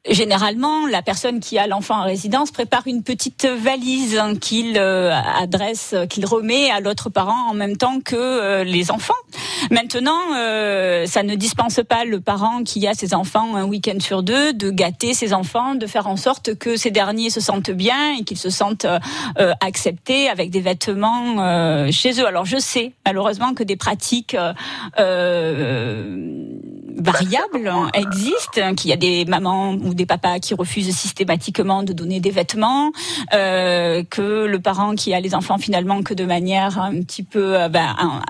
Généralement, 0.09 0.85
la 0.85 1.01
personne 1.01 1.39
qui 1.39 1.57
a 1.57 1.65
l'enfant 1.65 1.95
en 1.95 2.03
résidence 2.03 2.51
prépare 2.51 2.83
une 2.87 3.03
petite 3.03 3.45
valise 3.45 4.17
hein, 4.17 4.35
qu'il 4.35 4.77
euh, 4.77 5.13
adresse, 5.13 5.95
qu'il 6.09 6.25
remet 6.25 6.69
à 6.69 6.81
l'autre 6.81 7.09
parent 7.09 7.49
en 7.49 7.53
même 7.53 7.77
temps 7.77 8.01
que 8.01 8.17
euh, 8.17 8.63
les 8.65 8.91
enfants. 8.91 9.13
Maintenant, 9.71 10.19
euh, 10.35 11.05
ça 11.05 11.23
ne 11.23 11.35
dispense 11.35 11.79
pas 11.87 12.03
le 12.03 12.19
parent 12.19 12.63
qui 12.63 12.85
a 12.85 12.93
ses 12.93 13.13
enfants 13.13 13.55
un 13.55 13.63
week-end 13.63 13.97
sur 14.01 14.23
deux 14.23 14.51
de 14.51 14.71
gâter 14.71 15.13
ses 15.13 15.33
enfants, 15.33 15.75
de 15.75 15.87
faire 15.87 16.07
en 16.07 16.17
sorte 16.17 16.55
que 16.55 16.75
ces 16.75 16.91
derniers 16.91 17.29
se 17.29 17.39
sentent 17.39 17.71
bien 17.71 18.15
et 18.19 18.25
qu'ils 18.25 18.37
se 18.37 18.49
sentent 18.49 18.83
euh, 18.83 18.99
euh, 19.39 19.53
acceptés 19.61 20.27
avec 20.27 20.49
des 20.49 20.59
vêtements 20.59 21.35
euh, 21.39 21.91
chez 21.91 22.19
eux. 22.19 22.27
Alors 22.27 22.45
je 22.45 22.57
sais 22.57 22.91
malheureusement 23.05 23.53
que 23.53 23.63
des 23.63 23.77
pratiques 23.77 24.35
euh, 24.99 26.13
euh, 26.97 27.01
variables 27.01 27.67
hein, 27.67 27.89
qu'il 28.75 28.89
y 28.89 28.93
a 28.93 28.97
des 28.97 29.25
mamans 29.25 29.71
ou 29.71 29.93
des 29.93 30.05
papas 30.05 30.39
qui 30.39 30.53
refusent 30.53 30.95
systématiquement 30.95 31.83
de 31.83 31.93
donner 31.93 32.19
des 32.19 32.31
vêtements, 32.31 32.91
euh, 33.33 34.03
que 34.09 34.45
le 34.45 34.59
parent 34.59 34.95
qui 34.95 35.13
a 35.13 35.19
les 35.19 35.35
enfants 35.35 35.57
finalement 35.57 36.01
que 36.03 36.13
de 36.13 36.25
manière 36.25 36.79
un 36.79 37.01
petit 37.01 37.23
peu 37.23 37.55
euh, 37.55 37.67
un- 37.73 38.21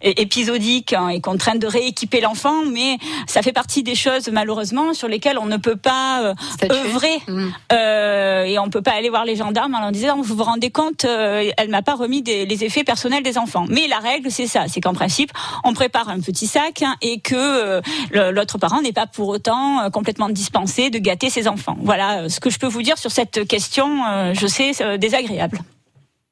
é- 0.00 0.20
épisodique 0.22 0.92
hein, 0.92 1.08
est 1.08 1.20
contraint 1.20 1.54
de 1.56 1.66
rééquiper 1.66 2.20
l'enfant, 2.20 2.64
mais 2.70 2.98
ça 3.26 3.42
fait 3.42 3.52
partie 3.52 3.82
des 3.82 3.94
choses 3.94 4.28
malheureusement 4.32 4.94
sur 4.94 5.08
lesquelles 5.08 5.38
on 5.38 5.46
ne 5.46 5.56
peut 5.56 5.76
pas 5.76 6.22
euh, 6.22 6.34
œuvrer. 6.70 7.18
Mm. 7.28 7.48
euh, 7.72 8.44
et 8.44 8.58
on 8.58 8.68
peut 8.70 8.82
pas 8.82 8.92
aller 8.92 9.10
voir 9.10 9.24
les 9.24 9.36
gendarmes 9.36 9.74
en 9.74 9.80
leur 9.80 9.92
disant 9.92 10.16
vous 10.20 10.34
vous 10.36 10.44
rendez 10.44 10.70
compte 10.70 11.04
euh, 11.04 11.50
elle 11.56 11.68
m'a 11.68 11.82
pas 11.82 11.94
remis 11.94 12.22
des- 12.22 12.46
les 12.46 12.64
effets 12.64 12.84
personnels 12.84 13.22
des 13.22 13.38
enfants. 13.38 13.66
Mais 13.68 13.86
la 13.88 13.98
règle 13.98 14.30
c'est 14.30 14.46
ça. 14.46 14.64
C'est 14.68 14.80
qu'en 14.80 14.94
principe 14.94 15.30
on 15.64 15.72
prépare 15.74 16.08
un 16.08 16.20
petit 16.20 16.46
sac 16.46 16.82
hein, 16.82 16.96
et 17.02 17.20
que 17.20 17.34
euh, 17.36 17.80
l'autre 18.12 18.58
parent 18.58 18.80
n'est 18.82 18.92
pas 18.92 19.06
pour 19.06 19.28
autant 19.28 19.80
euh, 19.80 19.90
complètement 19.90 20.28
dispensé 20.28 20.90
de 20.90 20.98
gâter 20.98 21.30
ses 21.30 21.48
enfants 21.48 21.76
voilà 21.80 22.22
euh, 22.22 22.28
ce 22.28 22.40
que 22.40 22.50
je 22.50 22.58
peux 22.58 22.66
vous 22.66 22.82
dire 22.82 22.98
sur 22.98 23.10
cette 23.10 23.46
question 23.46 24.04
euh, 24.06 24.32
je 24.34 24.46
sais 24.46 24.98
désagréable 24.98 25.58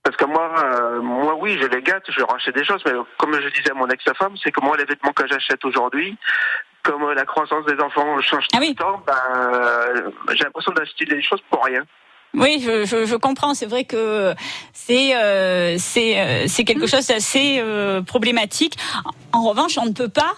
Parce 0.02 0.16
que 0.16 0.24
moi, 0.24 0.48
euh, 0.64 1.02
moi 1.02 1.34
oui, 1.40 1.58
je 1.60 1.66
les 1.66 1.82
gâte, 1.82 2.04
je 2.08 2.20
leur 2.20 2.34
achète 2.34 2.54
des 2.54 2.64
choses, 2.64 2.80
mais 2.86 2.92
comme 3.18 3.34
je 3.34 3.48
disais 3.48 3.70
à 3.70 3.74
mon 3.74 3.88
ex-femme, 3.88 4.34
c'est 4.42 4.50
que 4.50 4.60
moi, 4.64 4.74
les 4.76 4.84
vêtements 4.86 5.12
que 5.12 5.26
j'achète 5.26 5.62
aujourd'hui, 5.64 6.16
comme 6.82 7.10
la 7.12 7.24
croissance 7.26 7.66
des 7.66 7.78
enfants 7.82 8.18
change 8.22 8.46
Ah 8.52 8.56
tout 8.56 8.62
oui. 8.62 8.68
le 8.70 8.74
temps, 8.74 9.02
ben, 9.06 9.14
euh, 9.44 10.10
j'ai 10.32 10.44
l'impression 10.44 10.72
d'acheter 10.72 11.04
des 11.04 11.20
choses 11.20 11.42
pour 11.50 11.62
rien. 11.64 11.82
Oui, 12.34 12.62
je, 12.64 12.84
je, 12.84 13.04
je 13.06 13.16
comprends. 13.16 13.54
C'est 13.54 13.66
vrai 13.66 13.84
que 13.84 14.34
c'est 14.72 15.14
euh, 15.16 15.76
c'est 15.78 16.18
euh, 16.20 16.44
c'est 16.46 16.64
quelque 16.64 16.86
chose 16.86 17.06
d'assez 17.06 17.58
euh, 17.60 18.00
problématique. 18.02 18.76
En 19.32 19.42
revanche, 19.48 19.78
on 19.78 19.86
ne 19.86 19.92
peut 19.92 20.10
pas 20.10 20.34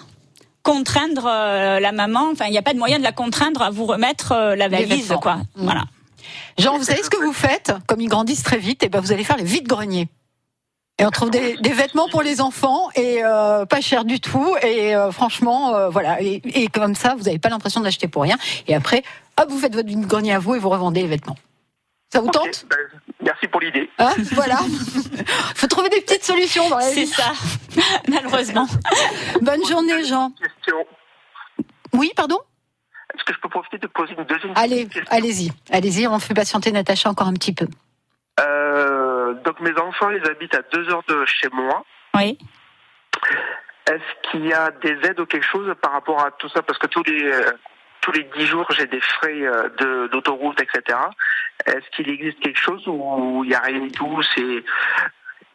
contraindre 0.63 1.27
euh, 1.27 1.81
la 1.81 1.93
maman. 1.93 2.31
Enfin, 2.33 2.47
il 2.47 2.53
n'y 2.53 2.59
a 2.59 2.63
pas 2.63 2.73
de 2.73 2.79
moyen 2.79 2.99
de 2.99 3.05
la 3.05 3.13
contraindre 3.13 3.63
à 3.63 3.71
vous 3.71 3.87
remettre 3.87 4.33
euh, 4.33 4.57
la 4.57 4.69
valise, 4.69 5.15
quoi. 5.21 5.37
Mm. 5.37 5.65
Voilà. 5.65 5.85
Jean, 6.59 6.77
vous 6.77 6.85
savez 6.85 7.03
ce 7.03 7.11
que 7.11 7.23
vous 7.23 7.33
faites 7.33 7.73
Comme 7.87 8.01
ils 8.01 8.09
grandissent 8.09 8.43
très 8.43 8.59
vite, 8.59 8.83
et 8.83 8.89
ben 8.89 9.01
vous 9.01 9.13
allez 9.13 9.25
faire 9.25 9.37
les 9.37 9.45
vides 9.45 9.67
greniers. 9.67 10.09
Et 11.01 11.07
on 11.07 11.11
trouve 11.11 11.31
des, 11.31 11.57
des 11.57 11.73
vêtements 11.73 12.09
pour 12.11 12.21
les 12.21 12.43
enfants 12.43 12.91
et 12.95 13.25
euh, 13.25 13.65
pas 13.65 13.81
cher 13.81 14.05
du 14.05 14.21
tout. 14.21 14.55
Et 14.63 14.95
euh, 14.95 15.11
franchement, 15.11 15.75
euh, 15.75 15.89
voilà. 15.89 16.21
Et, 16.21 16.43
et 16.45 16.67
comme 16.67 16.95
ça, 16.95 17.15
vous 17.17 17.25
n'avez 17.25 17.39
pas 17.39 17.49
l'impression 17.49 17.81
d'acheter 17.81 18.07
pour 18.07 18.23
rien. 18.23 18.37
Et 18.69 18.75
après, 18.75 19.03
hop, 19.41 19.49
vous 19.49 19.59
faites 19.59 19.75
votre 19.75 19.89
grenier 19.89 20.35
à 20.35 20.39
vous 20.39 20.57
et 20.57 20.59
vous 20.59 20.69
revendez 20.69 21.01
les 21.01 21.09
vêtements. 21.09 21.37
Ça 22.13 22.21
vous 22.21 22.29
tente 22.31 22.67
ben, 22.69 22.77
merci 23.23 23.47
pour 23.47 23.61
l'idée. 23.61 23.89
Hein 23.99 24.13
Voilà. 24.33 24.57
faut 25.55 25.67
trouver 25.69 25.89
des 25.91 26.01
petites 26.01 26.25
solutions 26.25 26.69
dans 26.69 26.79
la 26.79 26.83
C'est 26.83 27.05
vie. 27.05 27.07
ça, 27.07 27.33
malheureusement. 28.09 28.67
Bonne 29.41 29.65
journée, 29.65 30.03
Jean. 30.05 30.31
Question. 30.33 30.85
Oui, 31.93 32.11
pardon? 32.17 32.39
Est-ce 33.15 33.25
que 33.25 33.33
je 33.35 33.39
peux 33.41 33.49
profiter 33.49 33.79
de 33.79 33.87
poser 33.87 34.15
une 34.19 34.25
deuxième 34.25 34.53
Allez, 34.57 34.87
question? 34.89 35.05
allez-y, 35.11 35.53
allez-y. 35.71 36.07
On 36.09 36.19
fait 36.19 36.35
patienter 36.35 36.73
Natacha 36.73 37.09
encore 37.11 37.29
un 37.29 37.35
petit 37.35 37.53
peu. 37.55 37.67
Euh, 38.41 39.35
Donc 39.45 39.61
mes 39.61 39.77
enfants, 39.79 40.11
ils 40.11 40.25
habitent 40.29 40.55
à 40.55 40.63
deux 40.73 40.89
heures 40.91 41.03
de 41.09 41.25
chez 41.27 41.49
moi. 41.53 41.85
Oui. 42.15 42.39
Est-ce 43.87 44.31
qu'il 44.31 44.47
y 44.47 44.53
a 44.53 44.71
des 44.83 44.97
aides 45.09 45.19
ou 45.21 45.27
quelque 45.27 45.47
chose 45.47 45.73
par 45.81 45.93
rapport 45.93 46.25
à 46.25 46.31
tout 46.33 46.49
ça? 46.49 46.63
Parce 46.63 46.79
que 46.79 46.87
tous 46.87 47.03
les 47.05 47.25
euh, 47.25 47.51
tous 48.01 48.13
les 48.13 48.25
dix 48.37 48.47
jours, 48.47 48.67
j'ai 48.71 48.87
des 48.87 49.01
frais 49.01 49.43
euh, 49.43 49.69
de 49.79 50.09
d'autoroute, 50.09 50.61
etc. 50.61 50.99
Est-ce 51.67 51.89
qu'il 51.95 52.09
existe 52.09 52.41
quelque 52.41 52.59
chose 52.59 52.83
ou 52.87 53.43
il 53.45 53.49
n'y 53.49 53.55
a 53.55 53.61
rien 53.61 53.81
du 53.81 53.93
tout? 53.93 54.21
C'est 54.35 54.65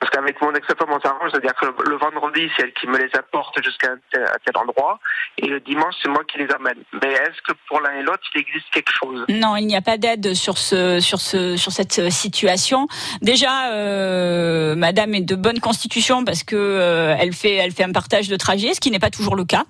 parce 0.05 0.17
qu'avec 0.17 0.39
mon 0.39 0.53
ex-femme, 0.53 0.89
on 0.89 1.00
s'arrange, 1.00 1.31
c'est-à-dire 1.31 1.55
que 1.59 1.65
le 1.89 1.97
vendredi, 1.97 2.47
c'est 2.55 2.63
elle 2.63 2.74
qui 2.74 2.85
me 2.85 2.97
les 2.97 3.09
apporte 3.17 3.59
jusqu'à 3.63 3.89
tel, 4.12 4.27
endroit, 4.55 5.00
et 5.39 5.47
le 5.47 5.59
dimanche, 5.59 5.95
c'est 6.01 6.09
moi 6.09 6.21
qui 6.31 6.38
les 6.38 6.47
amène. 6.51 6.77
Mais 7.01 7.12
est-ce 7.12 7.41
que 7.41 7.57
pour 7.67 7.81
l'un 7.81 7.91
et 8.00 8.03
l'autre, 8.03 8.21
il 8.35 8.41
existe 8.41 8.69
quelque 8.71 8.91
chose? 8.91 9.25
Non, 9.29 9.55
il 9.55 9.65
n'y 9.65 9.75
a 9.75 9.81
pas 9.81 9.97
d'aide 9.97 10.35
sur 10.35 10.59
ce 10.59 11.00
sur 11.00 11.19
ce 11.19 11.57
sur 11.57 11.71
cette 11.71 12.12
situation. 12.12 12.88
Déjà, 13.24 13.71
euh, 13.71 14.75
Madame 14.75 15.15
est 15.15 15.21
de 15.21 15.35
bonne 15.35 15.59
constitution 15.59 16.24
parce 16.24 16.43
que 16.43 16.55
euh, 16.55 17.31
fait 17.31 17.83
un 17.83 17.91
partage 17.91 18.27
de 18.27 18.35
trajet, 18.35 18.75
ce 18.75 18.79
qui 18.79 18.91
n'est 18.91 19.00
pas 19.00 19.09
toujours 19.09 19.35
le 19.35 19.43
cas. 19.43 19.63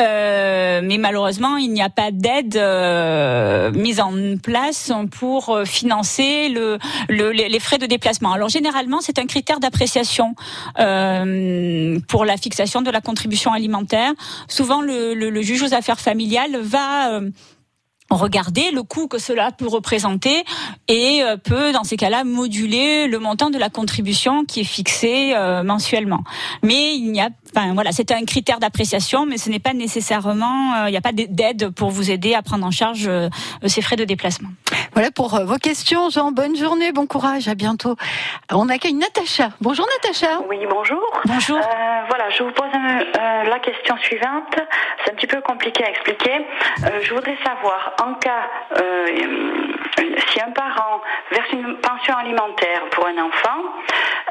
Euh, 0.00 0.80
mais 0.82 0.96
malheureusement, 0.96 1.58
il 1.58 1.70
n'y 1.70 1.82
a 1.82 1.90
pas 1.90 2.10
d'aide 2.12 2.56
euh, 2.56 3.70
mise 3.72 4.00
en 4.00 4.38
place 4.42 4.90
pour 5.18 5.60
financer 5.66 6.48
le, 6.48 6.78
le 7.08 7.30
les 7.30 7.50
les 7.50 7.60
frais 7.60 7.78
de 7.78 7.86
déplacement. 7.86 8.32
Alors 8.32 8.48
généralement, 8.48 9.00
c'est 9.02 9.18
un 9.18 9.26
critère 9.26 9.60
d'appréciation 9.66 10.34
euh, 10.78 11.98
pour 12.08 12.24
la 12.24 12.36
fixation 12.36 12.82
de 12.82 12.90
la 12.90 13.00
contribution 13.00 13.52
alimentaire. 13.52 14.12
Souvent, 14.48 14.80
le, 14.80 15.42
juge 15.42 15.62
aux 15.62 15.74
affaires 15.74 16.00
familiales 16.00 16.56
va 16.62 17.10
euh, 17.10 17.30
regarder 18.10 18.70
le 18.70 18.82
coût 18.82 19.08
que 19.08 19.18
cela 19.18 19.50
peut 19.50 19.66
représenter 19.66 20.44
et 20.88 21.22
euh, 21.22 21.36
peut 21.36 21.72
dans 21.72 21.84
ces 21.84 21.96
cas-là 21.96 22.24
moduler 22.24 23.08
le 23.08 23.18
montant 23.18 23.50
de 23.50 23.58
la 23.58 23.68
contribution 23.68 24.44
qui 24.44 24.60
est 24.60 24.64
fixé 24.64 25.32
euh, 25.34 25.62
mensuellement. 25.62 26.22
Mais 26.62 26.94
il 26.94 27.10
n'y 27.10 27.20
a 27.20 27.30
enfin 27.56 27.72
voilà, 27.74 27.92
c'est 27.92 28.10
un 28.12 28.24
critère 28.24 28.58
d'appréciation 28.58 29.24
mais 29.26 29.38
ce 29.38 29.48
n'est 29.48 29.58
pas 29.58 29.72
nécessairement 29.72 30.74
euh, 30.74 30.88
il 30.88 30.90
n'y 30.90 30.96
a 30.96 31.00
pas 31.00 31.12
d'aide 31.12 31.70
pour 31.70 31.90
vous 31.90 32.10
aider 32.10 32.34
à 32.34 32.42
prendre 32.42 32.66
en 32.66 32.70
charge 32.70 33.06
euh, 33.08 33.28
ces 33.66 33.82
frais 33.82 33.96
de 33.96 34.04
déplacement. 34.04 34.48
Voilà 34.92 35.10
pour 35.10 35.34
euh, 35.34 35.44
vos 35.44 35.56
questions, 35.56 36.08
Jean. 36.10 36.32
Bonne 36.32 36.56
journée, 36.56 36.92
bon 36.92 37.06
courage, 37.06 37.48
à 37.48 37.54
bientôt. 37.54 37.96
On 38.52 38.68
accueille 38.68 38.94
Natacha. 38.94 39.50
Bonjour 39.60 39.86
Natacha. 40.02 40.40
Oui, 40.48 40.58
bonjour. 40.68 41.02
Bonjour. 41.26 41.58
Euh, 41.58 41.62
voilà, 42.08 42.30
je 42.30 42.42
vous 42.42 42.50
pose 42.52 42.68
un- 42.72 43.00
euh, 43.00 43.44
la 43.44 43.58
question 43.58 43.96
suivante. 43.98 44.54
C'est 45.04 45.12
un 45.12 45.14
petit 45.14 45.26
peu 45.26 45.40
compliqué 45.42 45.84
à 45.84 45.90
expliquer. 45.90 46.36
Euh, 46.84 47.00
je 47.02 47.14
voudrais 47.14 47.36
savoir, 47.44 47.92
en 48.02 48.14
cas, 48.14 48.48
euh, 48.78 49.06
si 50.32 50.40
un 50.40 50.50
parent 50.52 51.00
verse 51.30 51.48
une 51.52 51.76
pension 51.78 52.14
alimentaire 52.16 52.82
pour 52.92 53.06
un 53.06 53.18
enfant 53.18 53.60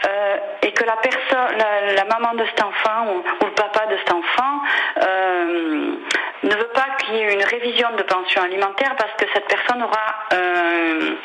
euh, 0.03 0.37
et 0.61 0.71
que 0.73 0.83
la 0.83 0.97
personne, 0.97 1.57
la, 1.57 1.93
la 1.93 2.03
maman 2.05 2.33
de 2.33 2.45
cet 2.45 2.61
enfant 2.61 3.07
ou, 3.07 3.19
ou 3.19 3.45
le 3.45 3.51
papa 3.51 3.85
de 3.85 3.97
cet 3.97 4.11
enfant 4.11 4.61
euh, 5.01 5.95
ne 6.43 6.53
veut 6.55 6.71
pas 6.73 6.87
qu'il 6.99 7.15
y 7.15 7.19
ait 7.19 7.33
une 7.33 7.43
révision 7.43 7.87
de 7.97 8.03
pension 8.03 8.41
alimentaire 8.41 8.93
parce 8.97 9.13
que 9.13 9.25
cette 9.33 9.47
personne 9.47 9.81
aura 9.81 10.15
euh, 10.33 11.15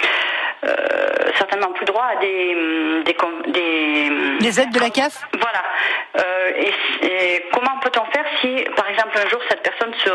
certainement 1.37 1.73
plus 1.73 1.85
droit 1.85 2.05
à 2.13 2.17
des, 2.17 3.03
des, 3.07 4.61
aides 4.61 4.73
de 4.73 4.81
la 4.81 4.91
CAF 4.91 5.21
Voilà. 5.33 5.63
Et, 6.57 6.73
et 7.07 7.47
comment 7.53 7.79
peut-on 7.83 8.05
faire 8.13 8.27
si, 8.41 8.65
par 8.77 8.89
exemple, 8.89 9.19
un 9.25 9.29
jour 9.29 9.41
cette 9.49 9.63
personne 9.63 9.93
se, 9.95 10.11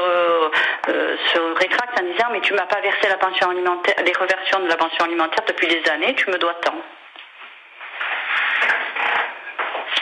se 1.33 1.39
rétracte 1.59 1.99
en 1.99 2.03
disant 2.03 2.27
mais 2.31 2.41
tu 2.41 2.53
m'as 2.53 2.67
pas 2.67 2.79
versé 2.81 3.07
la 3.09 3.17
pension 3.17 3.49
alimentaire, 3.49 3.95
les 4.05 4.13
reversions 4.13 4.59
de 4.59 4.67
la 4.67 4.77
pension 4.77 5.05
alimentaire 5.05 5.43
depuis 5.47 5.67
des 5.67 5.83
années, 5.89 6.13
tu 6.15 6.29
me 6.29 6.37
dois 6.37 6.53
tant? 6.61 6.75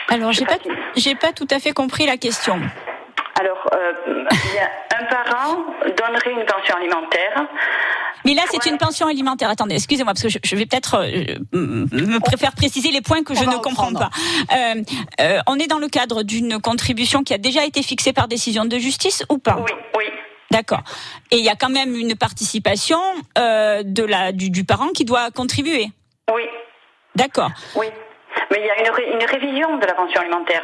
Alors, 0.08 0.32
j'ai 0.32 0.44
pas, 0.44 0.58
j'ai 0.96 1.14
pas 1.14 1.32
tout 1.32 1.48
à 1.50 1.58
fait 1.58 1.72
compris 1.72 2.06
la 2.06 2.16
question. 2.16 2.60
Alors, 3.40 3.68
euh, 3.74 4.24
un 4.96 5.04
parent 5.06 5.64
donnerait 5.82 6.32
une 6.32 6.46
pension 6.46 6.76
alimentaire. 6.76 7.46
Mais 8.24 8.34
là, 8.34 8.42
c'est 8.50 8.64
une 8.70 8.78
pension 8.78 9.06
alimentaire. 9.06 9.50
Attendez, 9.50 9.74
excusez-moi, 9.74 10.14
parce 10.14 10.22
que 10.22 10.28
je, 10.28 10.38
je 10.42 10.56
vais 10.56 10.66
peut-être 10.66 11.04
euh, 11.04 11.38
me 11.52 12.18
préfère 12.20 12.52
préciser 12.52 12.90
les 12.90 13.00
points 13.00 13.22
que 13.22 13.34
je 13.34 13.42
On 13.44 13.50
ne 13.50 13.56
comprends 13.58 13.92
pas. 13.92 14.10
Euh, 14.52 14.82
euh, 15.20 15.40
on 15.46 15.58
est 15.58 15.66
dans 15.66 15.78
le 15.78 15.88
cadre 15.88 16.22
d'une 16.22 16.60
contribution 16.60 17.22
qui 17.22 17.34
a 17.34 17.38
déjà 17.38 17.64
été 17.64 17.82
fixée 17.82 18.12
par 18.12 18.28
décision 18.28 18.64
de 18.64 18.78
justice 18.78 19.24
ou 19.28 19.38
pas? 19.38 19.56
Oui, 19.58 19.72
oui. 19.96 20.04
D'accord. 20.50 20.82
Et 21.32 21.38
il 21.38 21.44
y 21.44 21.50
a 21.50 21.56
quand 21.56 21.70
même 21.70 21.94
une 21.96 22.14
participation 22.14 23.00
euh, 23.36 23.82
de 23.84 24.04
la 24.04 24.32
du, 24.32 24.50
du 24.50 24.64
parent 24.64 24.88
qui 24.90 25.04
doit 25.04 25.30
contribuer? 25.32 25.88
Oui, 26.32 26.44
D'accord. 27.16 27.50
oui. 27.74 27.86
Mais 28.54 28.60
il 28.60 28.66
y 28.66 28.70
a 28.70 28.78
une, 28.88 28.94
ré- 28.94 29.10
une 29.12 29.24
révision 29.24 29.76
de 29.78 29.84
la 29.86 29.94
pension 29.94 30.20
alimentaire. 30.20 30.62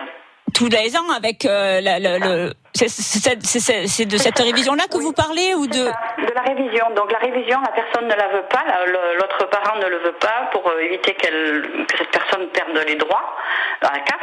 Tous 0.54 0.68
les 0.68 0.97
ans 0.97 1.11
avec 1.16 1.44
euh, 1.44 1.80
la- 1.80 1.99
le. 1.99 2.52
c'est 2.73 4.04
de 4.06 4.16
cette 4.18 4.38
révision-là 4.38 4.85
que 4.90 4.99
vous 4.99 5.12
parlez 5.12 5.54
ou 5.54 5.66
de 5.66 5.90
De 6.30 6.34
la 6.34 6.42
révision. 6.42 6.84
Donc 6.94 7.10
la 7.10 7.18
révision, 7.18 7.58
la 7.60 7.72
personne 7.72 8.06
ne 8.06 8.14
la 8.14 8.28
veut 8.28 8.44
pas, 8.49 8.62
l'autre 9.18 9.49
parent 9.50 9.76
ne 9.82 9.87
le 9.87 9.99
veut 9.99 10.12
pas 10.20 10.49
pour 10.52 10.62
euh, 10.68 10.78
éviter 10.80 11.14
qu'elle, 11.14 11.84
que 11.88 11.99
cette 11.99 12.10
personne 12.12 12.46
perde 12.52 12.78
les 12.87 12.94
droits 12.94 13.26
dans 13.82 13.90
la 13.90 13.99
CAF. 13.99 14.20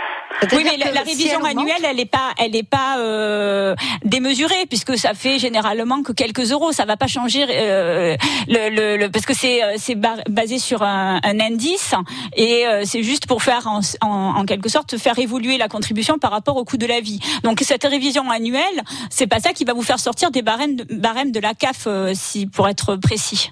Oui, 0.53 0.63
mais 0.63 0.77
la, 0.77 0.91
si 1.03 1.09
révision 1.09 1.39
elle 1.43 1.57
annuelle, 1.57 1.83
elle 1.89 1.97
n'est 1.97 2.05
pas, 2.05 2.29
elle 2.39 2.55
est 2.55 2.69
pas 2.69 2.95
euh, 2.99 3.75
démesurée 4.05 4.65
puisque 4.69 4.97
ça 4.97 5.13
fait 5.15 5.37
généralement 5.37 6.01
que 6.01 6.13
quelques 6.13 6.51
euros. 6.53 6.71
Ça 6.71 6.85
va 6.85 6.95
pas 6.95 7.07
changer 7.07 7.43
euh, 7.49 8.15
le, 8.47 8.69
le, 8.69 8.97
le- 8.97 9.09
parce 9.11 9.25
que 9.25 9.33
c'est 9.33 9.59
c'est 9.77 9.95
ba- 9.95 10.23
basé 10.29 10.59
sur 10.59 10.83
un, 10.83 11.19
un 11.23 11.39
indice 11.41 11.93
et 12.35 12.67
euh, 12.67 12.83
c'est 12.85 13.03
juste 13.03 13.27
pour 13.27 13.41
faire 13.43 13.67
en, 13.67 13.79
en, 14.01 14.35
en 14.39 14.45
quelque 14.45 14.69
sorte 14.69 14.97
faire 14.97 15.17
évoluer 15.19 15.57
la 15.57 15.67
contribution 15.67 16.19
par 16.19 16.31
rapport 16.31 16.55
au 16.55 16.63
coût 16.63 16.77
de 16.77 16.85
la 16.87 17.01
vie. 17.01 17.19
Donc 17.43 17.59
cette 17.61 17.83
révision 17.83 18.29
annuelle, 18.29 18.79
c'est 19.09 19.27
pas 19.27 19.39
ça 19.39 19.51
qui 19.51 19.65
va 19.65 19.73
vous 19.73 19.81
faire 19.83 19.99
sortir 19.99 20.31
des 20.31 20.43
barèmes 20.43 20.75
de, 20.75 20.85
barèmes 20.95 21.31
de 21.31 21.39
la 21.39 21.53
CAF, 21.55 21.87
euh, 21.87 21.96
si 22.13 22.47
pour 22.47 22.67
être 22.67 22.95
précis. 22.95 23.51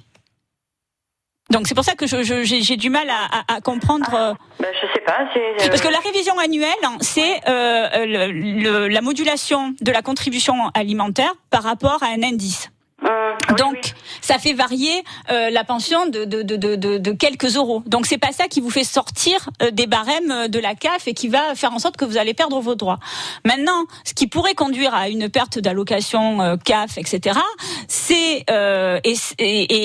Donc 1.51 1.67
c'est 1.67 1.75
pour 1.75 1.83
ça 1.83 1.93
que 1.93 2.07
j'ai 2.07 2.75
du 2.75 2.89
mal 2.89 3.07
à, 3.09 3.25
à- 3.53 3.55
à 3.57 3.61
comprendre. 3.61 4.11
euh, 4.15 4.33
Ben, 4.59 4.67
je 4.81 4.87
sais 4.93 5.01
pas. 5.05 5.19
Euh, 5.37 5.67
parce 5.69 5.81
que 5.81 5.87
la 5.89 5.99
révision 5.99 6.37
annuelle, 6.39 6.69
hein, 6.83 6.97
c'est 7.01 7.39
euh, 7.47 8.89
la 8.89 9.01
modulation 9.01 9.75
de 9.79 9.91
la 9.91 10.01
contribution 10.01 10.55
alimentaire 10.73 11.31
par 11.51 11.61
rapport 11.61 12.01
à 12.01 12.07
un 12.07 12.23
indice. 12.23 12.71
Oui, 13.05 13.55
Donc, 13.57 13.93
ça 14.21 14.37
fait 14.39 14.53
varier 14.53 15.03
euh, 15.31 15.49
la 15.51 15.63
pension 15.63 16.07
de, 16.07 16.25
de, 16.25 16.41
de, 16.41 16.75
de, 16.75 17.11
quelques 17.11 17.55
euros. 17.55 17.83
Donc, 17.85 18.05
c'est 18.05 18.17
pas 18.17 18.31
ça 18.31 18.47
qui 18.47 18.61
vous 18.61 18.69
fait 18.71 18.83
sortir 18.83 19.49
euh, 19.61 19.71
des 19.71 19.87
barèmes 19.87 20.31
euh, 20.31 20.47
de 20.47 20.59
la 20.59 20.73
CAF 20.75 21.07
et 21.07 21.13
qui 21.13 21.27
va 21.27 21.53
faire 21.55 21.73
en 21.73 21.79
sorte 21.79 21.97
que 21.97 22.05
vous 22.05 22.17
allez 22.17 22.33
perdre 22.33 22.59
vos 22.59 22.75
droits. 22.75 22.99
Maintenant, 23.45 23.83
ce 24.03 24.13
qui 24.13 24.27
pourrait 24.27 24.55
conduire 24.55 24.93
à 24.95 25.09
une 25.09 25.29
perte 25.29 25.59
d'allocation 25.59 26.41
euh, 26.41 26.55
CAF, 26.57 26.97
etc., 26.97 27.39
c'est 27.87 28.43
euh, 28.49 28.99
et, 29.03 29.15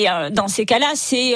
et, 0.03 0.07
dans 0.31 0.47
ces 0.47 0.65
cas-là, 0.65 0.91
c'est 0.95 1.35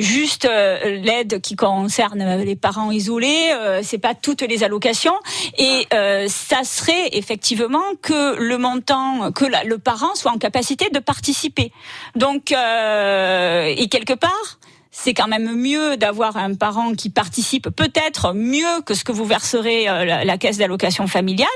juste 0.00 0.48
l'aide 0.84 1.40
qui 1.40 1.56
concerne 1.56 2.42
les 2.42 2.56
parents 2.56 2.90
isolés. 2.90 3.52
C'est 3.82 3.98
pas 3.98 4.14
toutes 4.14 4.42
les 4.42 4.64
allocations 4.64 5.14
et 5.58 5.86
ça 6.28 6.64
serait 6.64 7.10
effectivement 7.12 7.82
que 8.02 8.36
le 8.36 8.58
montant, 8.58 9.30
que 9.32 9.44
la- 9.44 9.64
le 9.64 9.78
parent 9.84 10.14
soit 10.16 10.32
en 10.32 10.38
capacité 10.38 10.90
de 10.90 10.98
participer. 10.98 11.70
Donc, 12.16 12.50
euh, 12.50 13.72
et 13.76 13.88
quelque 13.88 14.14
part, 14.14 14.58
c'est 14.96 15.12
quand 15.12 15.26
même 15.26 15.56
mieux 15.56 15.96
d'avoir 15.96 16.36
un 16.36 16.54
parent 16.54 16.94
qui 16.94 17.10
participe 17.10 17.68
peut-être 17.70 18.32
mieux 18.32 18.80
que 18.86 18.94
ce 18.94 19.02
que 19.02 19.10
vous 19.10 19.24
verserez 19.24 19.88
euh, 19.88 20.04
la, 20.04 20.24
la 20.24 20.38
caisse 20.38 20.56
d'allocation 20.56 21.08
familiale, 21.08 21.48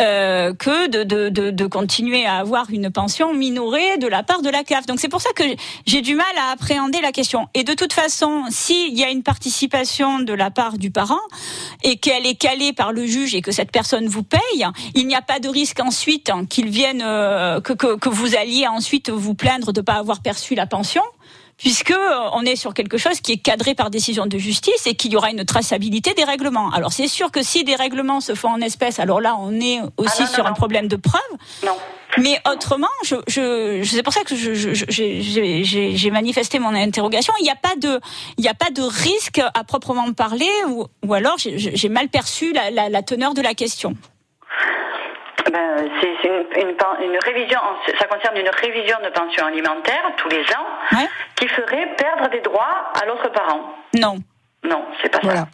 euh, 0.00 0.52
que 0.52 0.88
de, 0.88 1.04
de, 1.04 1.28
de, 1.28 1.52
de 1.52 1.66
continuer 1.66 2.26
à 2.26 2.38
avoir 2.38 2.68
une 2.70 2.90
pension 2.90 3.32
minorée 3.32 3.98
de 3.98 4.08
la 4.08 4.24
part 4.24 4.42
de 4.42 4.50
la 4.50 4.64
CAF. 4.64 4.84
Donc 4.86 4.98
c'est 4.98 5.08
pour 5.08 5.20
ça 5.20 5.30
que 5.36 5.44
j'ai 5.86 6.02
du 6.02 6.16
mal 6.16 6.26
à 6.40 6.50
appréhender 6.50 7.00
la 7.00 7.12
question. 7.12 7.46
Et 7.54 7.62
de 7.62 7.72
toute 7.72 7.92
façon, 7.92 8.42
s'il 8.50 8.98
y 8.98 9.04
a 9.04 9.10
une 9.10 9.22
participation 9.22 10.18
de 10.18 10.32
la 10.32 10.50
part 10.50 10.76
du 10.76 10.90
parent 10.90 11.22
et 11.84 11.98
qu'elle 11.98 12.26
est 12.26 12.34
calée 12.34 12.72
par 12.72 12.90
le 12.90 13.06
juge 13.06 13.36
et 13.36 13.42
que 13.42 13.52
cette 13.52 13.70
personne 13.70 14.08
vous 14.08 14.24
paye, 14.24 14.66
il 14.96 15.06
n'y 15.06 15.14
a 15.14 15.22
pas 15.22 15.38
de 15.38 15.48
risque 15.48 15.78
ensuite 15.78 16.32
qu'il 16.50 16.68
vienne, 16.68 17.02
euh, 17.04 17.60
que, 17.60 17.74
que, 17.74 17.96
que 17.96 18.08
vous 18.08 18.34
alliez 18.34 18.66
ensuite 18.66 19.08
vous 19.08 19.34
plaindre 19.34 19.72
de 19.72 19.80
ne 19.80 19.84
pas 19.84 19.94
avoir 19.94 20.20
perçu 20.20 20.56
la 20.56 20.66
pension 20.66 21.02
puisque 21.58 21.90
euh, 21.90 22.28
on 22.32 22.42
est 22.42 22.56
sur 22.56 22.74
quelque 22.74 22.98
chose 22.98 23.20
qui 23.20 23.32
est 23.32 23.36
cadré 23.38 23.74
par 23.74 23.90
décision 23.90 24.26
de 24.26 24.38
justice 24.38 24.86
et 24.86 24.94
qu'il 24.94 25.12
y 25.12 25.16
aura 25.16 25.30
une 25.30 25.44
traçabilité 25.44 26.12
des 26.14 26.24
règlements. 26.24 26.70
Alors 26.70 26.92
c'est 26.92 27.08
sûr 27.08 27.30
que 27.30 27.42
si 27.42 27.64
des 27.64 27.74
règlements 27.76 28.20
se 28.20 28.34
font 28.34 28.48
en 28.50 28.60
espèces, 28.60 28.98
alors 29.00 29.20
là 29.20 29.36
on 29.38 29.58
est 29.60 29.80
aussi 29.96 30.16
Ah 30.18 30.20
non, 30.22 30.26
non, 30.26 30.34
sur 30.34 30.46
un 30.46 30.50
non. 30.50 30.54
problème 30.56 30.88
de 30.88 30.96
preuve. 30.96 31.20
Non. 31.64 31.76
Mais 32.18 32.40
autrement, 32.50 32.88
je, 33.04 33.16
je, 33.26 33.80
je- 33.82 33.90
c'est 33.90 34.02
pour 34.02 34.12
ça 34.12 34.22
que 34.22 34.34
j'ai- 34.36 36.10
manifesté 36.10 36.58
mon 36.58 36.74
interrogation. 36.74 37.32
Il 37.40 37.42
n'y 37.42 37.50
a 37.50 37.56
pas 37.56 37.74
de, 37.76 38.00
il 38.38 38.42
n'y 38.42 38.48
a 38.48 38.54
pas 38.54 38.70
de 38.70 38.80
risque 38.82 39.40
à 39.54 39.64
proprement 39.64 40.10
parler, 40.12 40.48
ou, 40.68 40.86
ou 41.04 41.14
alors 41.14 41.36
j'ai- 41.38 41.58
j'ai 41.58 41.88
mal 41.88 42.08
perçu 42.08 42.52
la, 42.52 42.70
la, 42.70 42.88
la 42.88 43.02
teneur 43.02 43.34
de 43.34 43.42
la 43.42 43.54
question. 43.54 43.94
Ben, 45.56 45.88
c'est 46.00 46.28
une, 46.28 46.68
une, 46.68 46.76
pen- 46.76 46.98
une 47.02 47.18
révision, 47.24 47.58
ça 47.98 48.06
concerne 48.06 48.36
une 48.36 48.50
révision 48.50 48.98
de 49.02 49.08
pension 49.08 49.46
alimentaire 49.46 50.02
tous 50.18 50.28
les 50.28 50.40
ans 50.40 50.66
Ouais. 50.92 51.08
qui 51.34 51.48
ferait 51.48 51.94
perdre 51.96 52.28
des 52.30 52.40
droits 52.42 52.92
à 53.00 53.06
l'autre 53.06 53.30
parent. 53.32 53.74
Non. 53.94 54.16
Non, 54.64 54.84
c'est 55.00 55.08
pas 55.08 55.20
Voilà. 55.22 55.40
ça. 55.40 55.46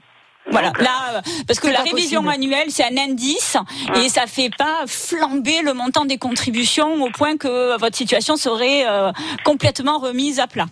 Voilà, 0.51 0.69
Donc, 0.71 0.81
euh, 0.81 0.83
là, 0.83 0.91
euh, 1.15 1.21
parce 1.47 1.61
que 1.61 1.69
la 1.69 1.83
révision 1.83 2.25
possible. 2.25 2.35
annuelle, 2.45 2.71
c'est 2.71 2.83
un 2.83 2.97
indice 2.99 3.57
et 3.95 4.09
ça 4.09 4.27
fait 4.27 4.51
pas 4.59 4.87
flamber 4.89 5.63
le 5.63 5.73
montant 5.73 6.05
des 6.05 6.19
contributions 6.19 6.95
au 7.01 7.11
point 7.11 7.37
que 7.37 7.79
votre 7.79 7.97
situation 7.97 8.35
serait 8.35 8.85
euh, 8.85 9.13
complètement 9.45 9.99
remise 9.99 10.41
à 10.41 10.49
plat. 10.49 10.67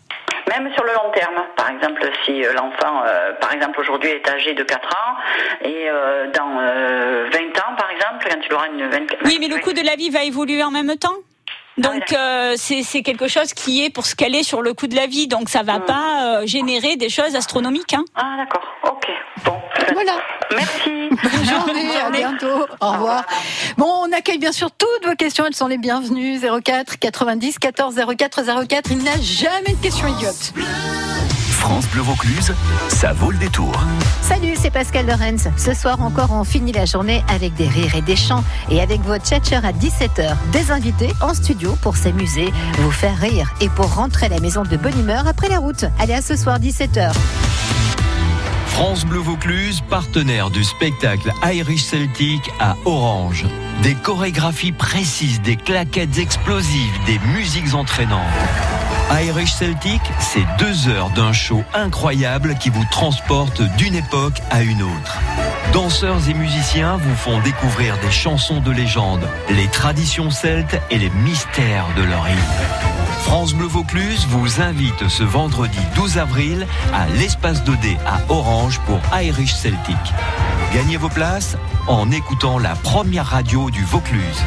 Même 0.50 0.68
sur 0.74 0.84
le 0.84 0.92
long 0.94 1.10
terme, 1.14 1.44
par 1.56 1.70
exemple, 1.70 2.02
si 2.24 2.44
euh, 2.44 2.52
l'enfant, 2.54 3.04
euh, 3.06 3.32
par 3.40 3.54
exemple, 3.54 3.78
aujourd'hui 3.80 4.10
est 4.10 4.28
âgé 4.28 4.52
de 4.52 4.64
4 4.64 4.88
ans 4.88 5.16
et 5.62 5.88
euh, 5.88 6.26
dans 6.32 6.58
euh, 6.58 7.28
20 7.32 7.38
ans, 7.60 7.76
par 7.76 7.88
exemple, 7.90 8.26
quand 8.28 8.36
il 8.44 8.52
aura 8.52 8.66
une 8.66 8.90
24... 8.90 9.20
Oui, 9.26 9.38
mais 9.40 9.46
le 9.46 9.58
coût 9.58 9.72
de 9.72 9.84
la 9.86 9.94
vie 9.94 10.10
va 10.10 10.24
évoluer 10.24 10.64
en 10.64 10.72
même 10.72 10.96
temps? 10.96 11.14
Donc 11.80 12.12
Ah, 12.12 12.16
euh, 12.16 12.54
c'est 12.56 12.82
c'est 12.82 13.02
quelque 13.02 13.26
chose 13.26 13.54
qui 13.54 13.84
est 13.84 13.90
pour 13.90 14.04
ce 14.06 14.14
qu'elle 14.14 14.34
est 14.34 14.42
sur 14.42 14.60
le 14.60 14.74
coût 14.74 14.86
de 14.86 14.94
la 14.96 15.06
vie, 15.06 15.26
donc 15.28 15.48
ça 15.48 15.62
va 15.62 15.80
pas 15.80 16.40
euh, 16.40 16.46
générer 16.46 16.96
des 16.96 17.08
choses 17.08 17.34
astronomiques. 17.34 17.94
Hein. 17.94 18.04
Ah, 18.14 18.36
d'accord. 18.36 18.62
Ok. 18.84 19.08
Bon. 19.44 19.56
Voilà. 19.94 20.12
Merci. 20.54 21.08
Bonne 21.10 21.44
journée, 21.44 21.96
à 22.04 22.10
bientôt. 22.10 22.66
Au 22.80 22.90
revoir. 22.92 23.24
Bon, 23.78 23.90
on 24.04 24.12
accueille 24.12 24.38
bien 24.38 24.52
sûr 24.52 24.70
toutes 24.72 25.06
vos 25.06 25.14
questions, 25.14 25.44
elles 25.46 25.54
sont 25.54 25.68
les 25.68 25.78
bienvenues. 25.78 26.38
04 26.40 26.98
90 26.98 27.58
14 27.58 27.94
04 28.16 28.66
04. 28.66 28.90
Il 28.90 28.98
n'y 28.98 29.08
a 29.08 29.20
jamais 29.20 29.72
de 29.72 29.82
questions 29.82 30.06
idiotes. 30.08 30.52
France 31.60 31.86
Bleu 31.90 32.00
Vaucluse, 32.00 32.54
ça 32.88 33.12
vaut 33.12 33.30
le 33.30 33.36
détour. 33.36 33.72
Salut, 34.22 34.54
c'est 34.58 34.70
Pascal 34.70 35.06
Lorenz. 35.06 35.50
Ce 35.58 35.74
soir 35.74 36.00
encore, 36.00 36.32
on 36.32 36.42
finit 36.42 36.72
la 36.72 36.86
journée 36.86 37.22
avec 37.28 37.54
des 37.54 37.68
rires 37.68 37.94
et 37.94 38.00
des 38.00 38.16
chants 38.16 38.42
et 38.70 38.80
avec 38.80 39.02
votre 39.02 39.26
tchatcher 39.26 39.56
à 39.56 39.70
17h. 39.70 40.36
Des 40.52 40.70
invités 40.70 41.10
en 41.20 41.34
studio 41.34 41.76
pour 41.82 41.98
s'amuser, 41.98 42.50
vous 42.78 42.90
faire 42.90 43.16
rire 43.18 43.52
et 43.60 43.68
pour 43.68 43.94
rentrer 43.94 44.26
à 44.26 44.28
la 44.30 44.40
maison 44.40 44.62
de 44.62 44.76
bonne 44.78 44.98
humeur 44.98 45.28
après 45.28 45.48
la 45.48 45.58
route. 45.58 45.84
Allez, 45.98 46.14
à 46.14 46.22
ce 46.22 46.34
soir, 46.34 46.58
17h. 46.58 47.12
France 48.66 49.04
Bleu 49.04 49.18
Vaucluse, 49.18 49.82
partenaire 49.90 50.48
du 50.48 50.64
spectacle 50.64 51.30
Irish 51.44 51.84
Celtic 51.84 52.50
à 52.58 52.74
Orange. 52.86 53.44
Des 53.82 53.94
chorégraphies 53.94 54.72
précises, 54.72 55.42
des 55.42 55.56
claquettes 55.56 56.16
explosives, 56.16 56.98
des 57.04 57.18
musiques 57.34 57.74
entraînantes. 57.74 58.24
Irish 59.10 59.52
Celtic, 59.52 60.00
c'est 60.20 60.46
deux 60.58 60.88
heures 60.88 61.10
d'un 61.10 61.32
show 61.32 61.64
incroyable 61.74 62.54
qui 62.60 62.70
vous 62.70 62.84
transporte 62.92 63.60
d'une 63.76 63.96
époque 63.96 64.40
à 64.50 64.62
une 64.62 64.82
autre. 64.82 65.18
Danseurs 65.72 66.28
et 66.28 66.34
musiciens 66.34 66.96
vous 66.96 67.16
font 67.16 67.40
découvrir 67.40 67.98
des 67.98 68.10
chansons 68.10 68.60
de 68.60 68.70
légende, 68.70 69.26
les 69.50 69.66
traditions 69.66 70.30
celtes 70.30 70.80
et 70.90 70.98
les 70.98 71.10
mystères 71.10 71.86
de 71.96 72.02
leur 72.02 72.28
île. 72.28 72.38
France 73.24 73.52
Bleu 73.52 73.66
Vaucluse 73.66 74.26
vous 74.28 74.60
invite 74.60 75.08
ce 75.08 75.24
vendredi 75.24 75.78
12 75.96 76.18
avril 76.18 76.66
à 76.94 77.06
l'espace 77.18 77.62
2D 77.64 77.96
à 78.06 78.20
Orange 78.28 78.80
pour 78.86 79.00
Irish 79.20 79.54
Celtic. 79.54 79.96
Gagnez 80.72 80.96
vos 80.96 81.08
places 81.08 81.56
en 81.88 82.12
écoutant 82.12 82.58
la 82.58 82.76
première 82.76 83.26
radio 83.26 83.70
du 83.70 83.84
Vaucluse. 83.84 84.40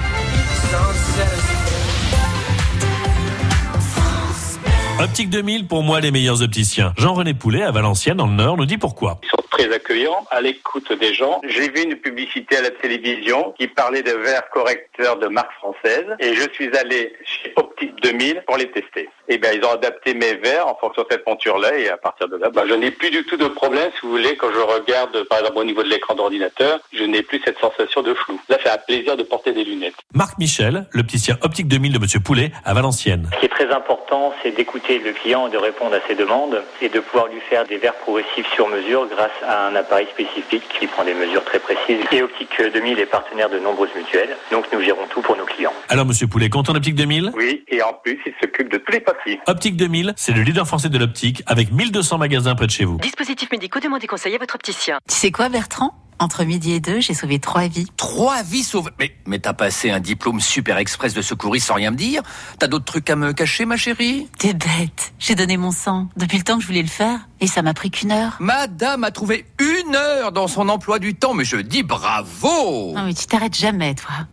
Optique 5.03 5.29
2000, 5.29 5.67
pour 5.67 5.83
moi, 5.83 5.99
les 5.99 6.11
meilleurs 6.11 6.41
opticiens. 6.43 6.93
Jean-René 6.97 7.33
Poulet, 7.33 7.61
à 7.61 7.71
Valenciennes, 7.71 8.15
dans 8.15 8.25
le 8.25 8.35
Nord, 8.35 8.55
nous 8.55 8.65
dit 8.65 8.77
pourquoi. 8.77 9.19
Très 9.53 9.71
accueillant, 9.71 10.25
à 10.31 10.41
l'écoute 10.41 10.91
des 10.93 11.13
gens. 11.13 11.39
J'ai 11.47 11.69
vu 11.69 11.83
une 11.83 11.95
publicité 11.95 12.57
à 12.57 12.61
la 12.61 12.71
télévision 12.71 13.53
qui 13.57 13.67
parlait 13.67 14.01
de 14.01 14.11
verres 14.11 14.49
correcteurs 14.49 15.17
de 15.17 15.27
marque 15.27 15.53
française 15.53 16.05
et 16.19 16.33
je 16.33 16.49
suis 16.53 16.75
allé 16.75 17.13
chez 17.23 17.53
Optique 17.55 17.93
2000 18.01 18.43
pour 18.47 18.57
les 18.57 18.71
tester. 18.71 19.09
Et 19.29 19.37
bien, 19.37 19.51
ils 19.53 19.63
ont 19.63 19.71
adapté 19.71 20.15
mes 20.15 20.33
verres 20.33 20.67
en 20.67 20.75
fonction 20.75 21.03
de 21.03 21.07
cette 21.11 21.25
monture-là 21.27 21.77
et 21.77 21.87
à 21.87 21.97
partir 21.97 22.27
de 22.27 22.35
là, 22.37 22.49
ben, 22.49 22.63
je 22.67 22.73
n'ai 22.73 22.89
plus 22.89 23.11
du 23.11 23.23
tout 23.25 23.37
de 23.37 23.47
problème, 23.47 23.91
si 23.93 24.07
vous 24.07 24.11
voulez, 24.13 24.35
quand 24.35 24.51
je 24.51 24.59
regarde, 24.59 25.23
par 25.25 25.39
exemple, 25.39 25.59
au 25.59 25.63
niveau 25.63 25.83
de 25.83 25.89
l'écran 25.89 26.15
d'ordinateur, 26.15 26.79
je 26.91 27.03
n'ai 27.03 27.21
plus 27.21 27.39
cette 27.45 27.59
sensation 27.59 28.01
de 28.01 28.13
flou. 28.15 28.39
Là, 28.49 28.57
c'est 28.63 28.69
un 28.69 28.77
plaisir 28.77 29.15
de 29.15 29.23
porter 29.23 29.51
des 29.53 29.63
lunettes. 29.63 29.95
Marc 30.13 30.39
Michel, 30.39 30.87
l'opticien 30.91 31.37
Optique 31.41 31.67
2000 31.67 31.93
de 31.93 31.99
Monsieur 31.99 32.19
Poulet 32.19 32.51
à 32.65 32.73
Valenciennes. 32.73 33.29
Ce 33.35 33.39
qui 33.39 33.45
est 33.45 33.49
très 33.49 33.71
important, 33.71 34.33
c'est 34.41 34.51
d'écouter 34.51 34.97
le 34.97 35.11
client 35.13 35.47
et 35.47 35.51
de 35.51 35.57
répondre 35.57 35.93
à 35.95 35.99
ses 36.07 36.15
demandes 36.15 36.63
et 36.81 36.89
de 36.89 36.99
pouvoir 36.99 37.27
lui 37.27 37.39
faire 37.49 37.65
des 37.65 37.77
verres 37.77 37.93
progressifs 37.95 38.51
sur 38.55 38.67
mesure 38.67 39.07
grâce 39.07 39.31
à 39.47 39.67
un 39.67 39.75
appareil 39.75 40.07
spécifique 40.13 40.63
qui 40.79 40.87
prend 40.87 41.03
des 41.03 41.13
mesures 41.13 41.43
très 41.43 41.59
précises. 41.59 42.03
Et 42.11 42.21
Optique 42.21 42.61
2000 42.73 42.99
est 42.99 43.05
partenaire 43.05 43.49
de 43.49 43.59
nombreuses 43.59 43.93
mutuelles, 43.95 44.35
donc 44.51 44.65
nous 44.71 44.81
gérons 44.81 45.05
tout 45.09 45.21
pour 45.21 45.35
nos 45.37 45.45
clients. 45.45 45.73
Alors 45.89 46.05
Monsieur 46.05 46.27
Poulet, 46.27 46.49
content 46.49 46.73
Optique 46.75 46.95
2000 46.95 47.31
Oui, 47.35 47.63
et 47.67 47.81
en 47.81 47.93
plus, 47.93 48.19
il 48.25 48.33
s'occupe 48.41 48.69
de 48.71 48.77
tous 48.77 48.91
les 48.91 48.99
papiers. 48.99 49.39
Optique 49.47 49.75
2000, 49.77 50.13
c'est 50.15 50.33
le 50.33 50.41
leader 50.41 50.67
français 50.67 50.89
de 50.89 50.97
l'optique 50.97 51.43
avec 51.45 51.71
1200 51.71 52.17
magasins 52.17 52.55
près 52.55 52.65
de 52.67 52.71
chez 52.71 52.85
vous. 52.85 52.97
Dispositifs 52.97 53.51
médicaux, 53.51 53.79
demandez 53.79 54.07
conseil 54.07 54.35
à 54.35 54.37
votre 54.37 54.55
opticien. 54.55 54.99
Tu 55.07 55.15
sais 55.15 55.31
quoi, 55.31 55.49
Bertrand? 55.49 55.93
Entre 56.19 56.43
midi 56.43 56.73
et 56.73 56.79
deux, 56.79 56.99
j'ai 56.99 57.13
sauvé 57.13 57.39
trois 57.39 57.67
vies. 57.67 57.87
Trois 57.97 58.43
vies 58.43 58.63
sauvées 58.63 58.91
Mais, 58.99 59.15
mais 59.25 59.39
t'as 59.39 59.53
passé 59.53 59.91
un 59.91 59.99
diplôme 59.99 60.39
super 60.39 60.77
express 60.77 61.13
de 61.13 61.21
secouriste 61.21 61.67
sans 61.67 61.75
rien 61.75 61.91
me 61.91 61.97
dire 61.97 62.21
T'as 62.59 62.67
d'autres 62.67 62.85
trucs 62.85 63.09
à 63.09 63.15
me 63.15 63.33
cacher, 63.33 63.65
ma 63.65 63.77
chérie? 63.77 64.27
T'es 64.37 64.53
bête. 64.53 65.13
J'ai 65.19 65.35
donné 65.35 65.57
mon 65.57 65.71
sang 65.71 66.07
depuis 66.17 66.37
le 66.37 66.43
temps 66.43 66.55
que 66.57 66.61
je 66.61 66.67
voulais 66.67 66.81
le 66.81 66.87
faire 66.87 67.19
et 67.39 67.47
ça 67.47 67.61
m'a 67.61 67.73
pris 67.73 67.91
qu'une 67.91 68.11
heure. 68.11 68.37
Madame 68.39 69.03
a 69.03 69.11
trouvé 69.11 69.45
une 69.59 69.95
heure 69.95 70.31
dans 70.31 70.47
son 70.47 70.69
emploi 70.69 70.99
du 70.99 71.15
temps, 71.15 71.33
mais 71.33 71.45
je 71.45 71.57
dis 71.57 71.83
bravo 71.83 72.93
Non 72.95 73.03
mais 73.05 73.13
tu 73.13 73.25
t'arrêtes 73.25 73.55
jamais, 73.57 73.95
toi. 73.95 74.27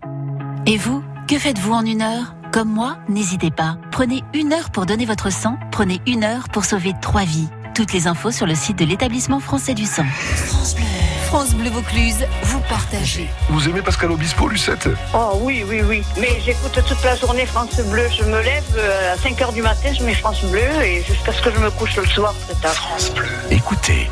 Et 0.66 0.76
vous, 0.76 1.02
que 1.28 1.38
faites-vous 1.38 1.72
en 1.72 1.84
une 1.84 2.02
heure? 2.02 2.34
Comme 2.52 2.68
moi, 2.68 2.98
n'hésitez 3.08 3.50
pas. 3.50 3.78
Prenez 3.92 4.22
une 4.34 4.52
heure 4.52 4.70
pour 4.70 4.84
donner 4.84 5.06
votre 5.06 5.30
sang. 5.32 5.56
Prenez 5.70 6.00
une 6.06 6.24
heure 6.24 6.48
pour 6.48 6.64
sauver 6.64 6.92
trois 7.00 7.24
vies. 7.24 7.48
Toutes 7.74 7.92
les 7.92 8.08
infos 8.08 8.32
sur 8.32 8.46
le 8.46 8.54
site 8.56 8.76
de 8.76 8.84
l'établissement 8.84 9.38
français 9.40 9.74
du 9.74 9.86
sang. 9.86 10.04
France 10.04 10.74
Bleu. 10.74 10.99
France 11.30 11.54
Bleu 11.54 11.70
Vaucluse, 11.70 12.26
vous 12.42 12.58
partagez. 12.68 13.28
Vous 13.50 13.68
aimez 13.68 13.82
Pascal 13.82 14.10
Obispo, 14.10 14.48
Lucette 14.48 14.88
Oh 15.14 15.38
oui, 15.42 15.64
oui, 15.64 15.80
oui. 15.80 16.02
Mais 16.20 16.40
j'écoute 16.44 16.72
toute 16.84 17.04
la 17.04 17.14
journée 17.14 17.46
France 17.46 17.80
Bleu. 17.82 18.08
Je 18.12 18.24
me 18.24 18.42
lève 18.42 18.64
euh, 18.76 19.14
à 19.14 19.16
5 19.16 19.38
h 19.38 19.54
du 19.54 19.62
matin, 19.62 19.92
je 19.96 20.02
mets 20.02 20.14
France 20.14 20.42
Bleu 20.46 20.82
et 20.82 21.04
jusqu'à 21.04 21.32
ce 21.32 21.40
que 21.40 21.52
je 21.52 21.60
me 21.60 21.70
couche 21.70 21.94
le 21.94 22.04
soir 22.04 22.34
très 22.48 22.54
tard. 22.54 22.72
France 22.72 23.12
Bleu. 23.14 23.28
Écoutez, 23.48 24.10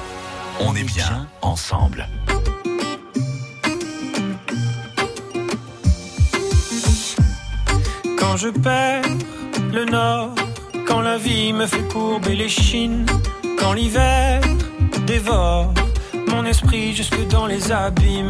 on 0.61 0.77
est 0.77 0.85
bien 0.85 1.27
ensemble. 1.43 2.07
Quand 8.17 8.37
je 8.37 8.51
perds 8.51 9.03
le 9.73 9.87
nord, 9.87 10.37
quand 10.87 11.01
la 11.01 11.19
vie 11.19 11.53
me 11.53 11.67
fait 11.67 11.83
courber 11.89 12.37
les 12.37 12.49
chines, 12.49 13.07
quand 13.59 13.73
l'hiver 13.73 14.41
dévore 15.05 15.75
jusque 16.53 17.29
dans 17.29 17.47
les 17.47 17.71
abîmes. 17.71 18.29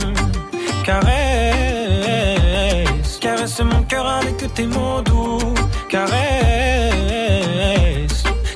Caresse, 0.85 1.09
caresse 3.21 3.61
mon 3.61 3.83
cœur 3.83 4.07
avec 4.07 4.55
tes 4.55 4.67
mots 4.67 5.03
doux. 5.03 5.55
Caresse, 5.89 6.09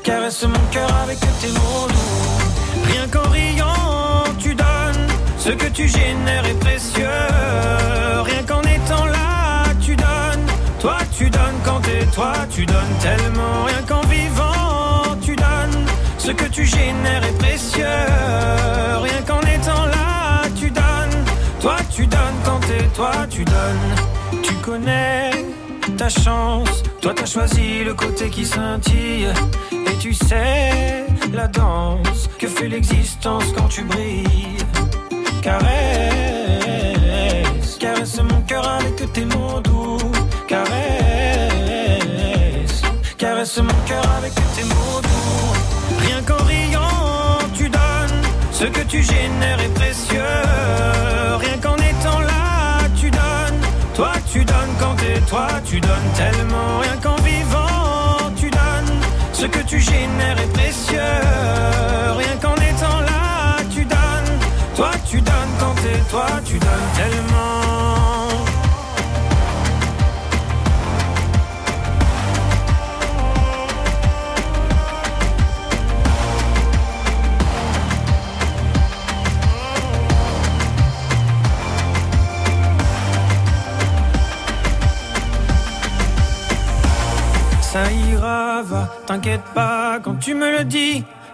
caresse 0.03 0.43
mon 0.43 0.67
cœur 0.71 0.93
avec 1.03 1.19
tes 1.21 1.49
mots 1.49 1.87
doux. 1.89 2.91
Rien 2.91 3.07
qu'en 3.09 3.29
riant, 3.31 4.25
tu 4.39 4.55
donnes 4.55 5.07
ce 5.39 5.51
que 5.51 5.67
tu 5.67 5.87
génères 5.87 6.47
est 6.47 6.59
précieux. 6.59 7.07
Rien 8.25 8.43
qu'en 8.47 8.63
étant 8.63 9.05
là, 9.07 9.65
tu 9.81 9.95
donnes. 9.95 10.47
Toi, 10.81 10.99
tu 11.17 11.31
donnes 11.31 11.61
quand 11.65 11.81
t'es 11.81 12.05
toi, 12.15 12.33
tu 12.51 12.67
donnes 12.67 12.97
tellement. 13.01 13.65
Rien 13.67 13.83
qu'en 13.87 14.03
vivant, 14.09 15.17
tu 15.21 15.37
donnes. 15.37 15.87
Ce 16.19 16.31
que 16.33 16.47
tu 16.47 16.65
génères 16.65 17.25
est 17.25 17.39
précieux. 17.39 17.85
Rien 19.03 19.23
qu'en 19.27 19.42
Toi, 21.63 21.77
tu 21.95 22.07
donnes 22.09 22.41
quand 22.45 22.59
t'es 22.67 22.83
toi, 22.93 23.13
tu 23.31 23.45
donnes. 23.45 23.95
Tu 24.43 24.53
connais 24.55 25.31
ta 25.97 26.09
chance. 26.09 26.83
Toi, 27.01 27.13
t'as 27.15 27.27
choisi 27.27 27.85
le 27.85 27.95
côté 27.95 28.31
qui 28.31 28.45
scintille. 28.45 29.29
Et 29.71 29.97
tu 30.01 30.13
sais 30.13 31.07
la 31.33 31.47
danse 31.47 32.29
que 32.37 32.49
fait 32.49 32.67
l'existence 32.67 33.45
quand 33.57 33.69
tu 33.69 33.85
brilles. 33.85 34.57
Caresse, 35.41 35.63
caresse 37.79 38.21
mon 38.21 38.41
cœur 38.41 38.69
avec 38.69 39.13
tes 39.13 39.25
mots 39.25 39.61
doux. 39.63 39.99
Caresse, 40.49 40.73
caresse 43.17 43.59
mon 43.59 43.87
cœur 43.87 44.05
avec 44.19 44.35
tes 44.35 44.65
mots 44.65 45.01
doux. 45.01 45.53
Rien 46.01 46.23
qu'en 46.23 46.43
riant. 46.45 47.02
Ce 48.63 48.69
que 48.69 48.83
tu 48.83 49.03
génères 49.03 49.61
est 49.61 49.75
précieux. 49.75 50.23
Rien 51.41 51.59
qu'en 51.61 51.75
étant 51.75 52.21
là, 52.21 52.87
tu 52.95 53.11
donnes. 53.11 53.63
Toi, 53.93 54.13
tu 54.33 54.45
donnes 54.45 54.75
quand 54.79 54.95
t'es 54.95 55.21
toi, 55.29 55.49
tu 55.65 55.81
donnes 55.81 56.11
tellement. 56.17 56.79
Rien 56.79 56.97
qu'en 57.03 57.17
vivant, 57.25 58.31
tu 58.37 58.49
donnes. 58.51 59.01
Ce 59.33 59.47
que 59.47 59.59
tu 59.67 59.81
génères 59.81 60.39
est 60.39 60.53
précieux. 60.53 60.62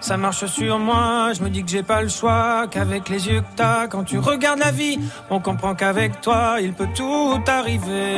Ça 0.00 0.16
marche 0.16 0.46
sur 0.46 0.78
moi, 0.78 1.32
je 1.34 1.42
me 1.42 1.50
dis 1.50 1.64
que 1.64 1.70
j'ai 1.70 1.82
pas 1.82 2.02
le 2.02 2.08
choix, 2.08 2.66
qu'avec 2.70 3.08
les 3.08 3.28
yeux 3.28 3.40
que 3.40 3.56
t'as, 3.56 3.88
quand 3.88 4.04
tu 4.04 4.18
regardes 4.18 4.60
la 4.60 4.70
vie, 4.70 4.98
on 5.28 5.40
comprend 5.40 5.74
qu'avec 5.74 6.20
toi, 6.20 6.58
il 6.60 6.72
peut 6.72 6.88
tout 6.94 7.40
arriver. 7.46 8.16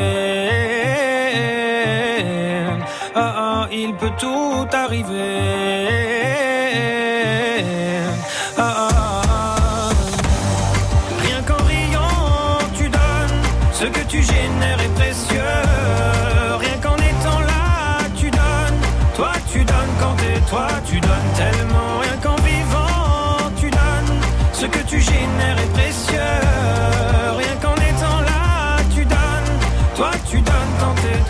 Ah 3.14 3.34
ah, 3.36 3.68
il 3.72 3.94
peut 3.94 4.12
tout 4.18 4.68
arriver. 4.72 6.09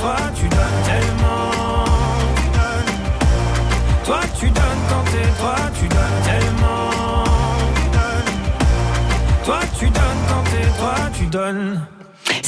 Toi, 0.01 0.17
tu 0.35 0.49
donnes 0.49 0.83
tellement. 0.85 1.85
Toi, 4.05 4.21
tu 4.39 4.47
donnes 4.51 4.83
quand 4.89 5.05
t'es 5.13 5.29
toi, 5.41 5.57
tu 5.79 5.89
donnes 5.89 6.21
tellement. 6.25 7.25
Toi, 9.45 9.61
tu 9.79 9.85
donnes 9.87 10.23
quand 10.29 10.45
t'es 10.51 10.69
toi, 10.79 10.95
tu 11.17 11.27
donnes. 11.27 12.00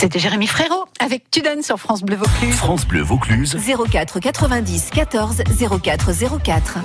C'était 0.03 0.19
Jérémy 0.19 0.49
Frérot 0.49 0.87
avec 0.99 1.31
Tu 1.31 1.43
donnes 1.43 1.63
sur 1.63 1.79
France 1.79 2.03
Bleu 2.03 2.17
Vaucluse. 2.17 2.57
France 2.57 2.85
Bleu 2.85 3.03
Vaucluse. 3.03 3.57
04 3.57 4.19
90 4.19 4.91
14 4.91 5.43
04 5.81 6.11
04. 6.43 6.79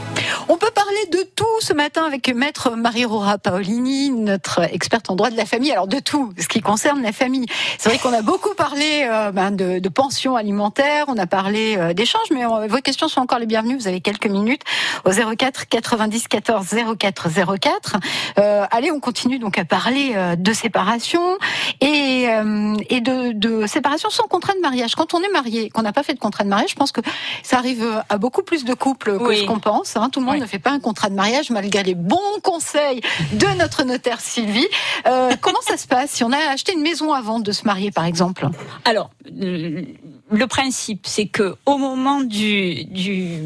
On 0.49 0.58
peut 0.58 0.69
parler 0.69 0.99
de 1.12 1.27
tout 1.36 1.45
ce 1.60 1.73
matin 1.73 2.03
avec 2.03 2.32
maître 2.32 2.75
Marie-Rora 2.75 3.39
Paolini, 3.39 4.12
notre 4.12 4.71
experte 4.71 5.10
en 5.10 5.15
droit 5.15 5.32
de 5.32 5.36
la 5.36 5.47
famille. 5.47 5.71
Alors 5.71 5.88
de 5.88 5.97
tout, 5.97 6.32
ce 6.38 6.47
qui 6.47 6.62
concerne 6.62 7.01
la 7.01 7.12
famille. 7.12 7.47
C'est 7.80 7.89
vrai 7.89 7.97
qu'on 7.97 8.13
a 8.13 8.21
beaucoup 8.21 8.53
parlé 8.53 9.08
euh, 9.10 9.32
ben, 9.32 9.49
de, 9.49 9.80
de 9.80 9.89
pension 9.89 10.36
alimentaire, 10.36 11.06
on 11.08 11.17
a 11.17 11.25
parlé 11.25 11.75
euh, 11.75 11.93
d'échanges, 11.93 12.30
mais 12.32 12.45
euh, 12.45 12.67
vos 12.67 12.82
questions 12.82 13.08
sont 13.08 13.21
encore 13.21 13.39
les 13.39 13.47
bienvenues. 13.47 13.77
Vous 13.77 13.88
avez 13.88 13.99
quelques 13.99 14.27
minutes 14.27 14.62
au 15.06 15.10
04 15.10 15.67
90 15.67 16.27
14 16.27 16.75
04 16.99 17.30
04. 17.60 17.95
Euh, 18.38 18.65
allez, 18.69 18.91
on 18.91 18.99
continue 18.99 19.39
donc 19.39 19.58
à 19.58 19.65
parler 19.65 20.12
euh, 20.15 20.36
de 20.36 20.53
séparation 20.53 21.39
et 21.82 22.17
et, 22.17 22.30
euh, 22.30 22.75
et 22.89 23.01
de, 23.08 23.32
de 23.32 23.65
séparation 23.67 24.10
sans 24.10 24.28
contrat 24.28 24.54
de 24.54 24.60
mariage. 24.60 24.96
Quand 24.96 25.13
on 25.13 25.22
est 25.22 25.32
marié, 25.32 25.70
qu'on 25.70 25.82
n'a 25.82 25.93
pas 25.93 26.04
fait 26.04 26.13
de 26.13 26.20
contrat 26.20 26.43
de 26.43 26.50
mariage, 26.50 26.72
je 26.72 26.76
pense 26.76 26.91
que 26.91 27.02
ça 27.43 27.58
arrive 27.58 27.86
à 28.10 28.17
beaucoup 28.17 28.43
plus 28.43 28.65
de 28.65 28.74
couples 28.74 29.17
que 29.17 29.24
Oui. 29.24 29.38
ce 29.39 29.43
qu'on 29.46 29.60
pense. 29.60 29.96
hein. 29.98 30.10
Tout 30.12 30.20
le 30.20 30.26
monde 30.26 30.36
Oui. 30.36 30.41
ne 30.41 30.46
fait 30.46 30.60
pas 30.60 30.72
un 30.72 30.80
contrat 30.80 31.10
de 31.10 31.15
mariage 31.15 31.50
malgré 31.50 31.84
les 31.84 31.96
bons 31.96 32.17
conseils 32.43 33.02
de 33.34 33.48
notre 33.58 33.84
notaire 33.84 34.20
Sylvie. 34.20 34.67
Euh, 35.08 35.32
comment 35.41 35.62
ça 35.62 35.78
se 35.78 35.88
passe 35.88 36.12
si 36.12 36.24
on 36.24 36.32
a 36.32 36.38
acheté 36.52 36.74
une 36.74 36.82
maison 36.82 37.13
avant 37.13 37.39
de 37.39 37.52
se 37.52 37.65
marier, 37.65 37.91
par 37.91 38.06
exemple? 38.06 38.48
Alors, 38.86 39.10
le 39.36 39.86
le 40.30 40.46
principe, 40.48 41.08
c'est 41.08 41.28
que 41.28 41.56
au 41.65 41.78
moment 41.78 42.20
du, 42.20 42.84
du 42.84 43.39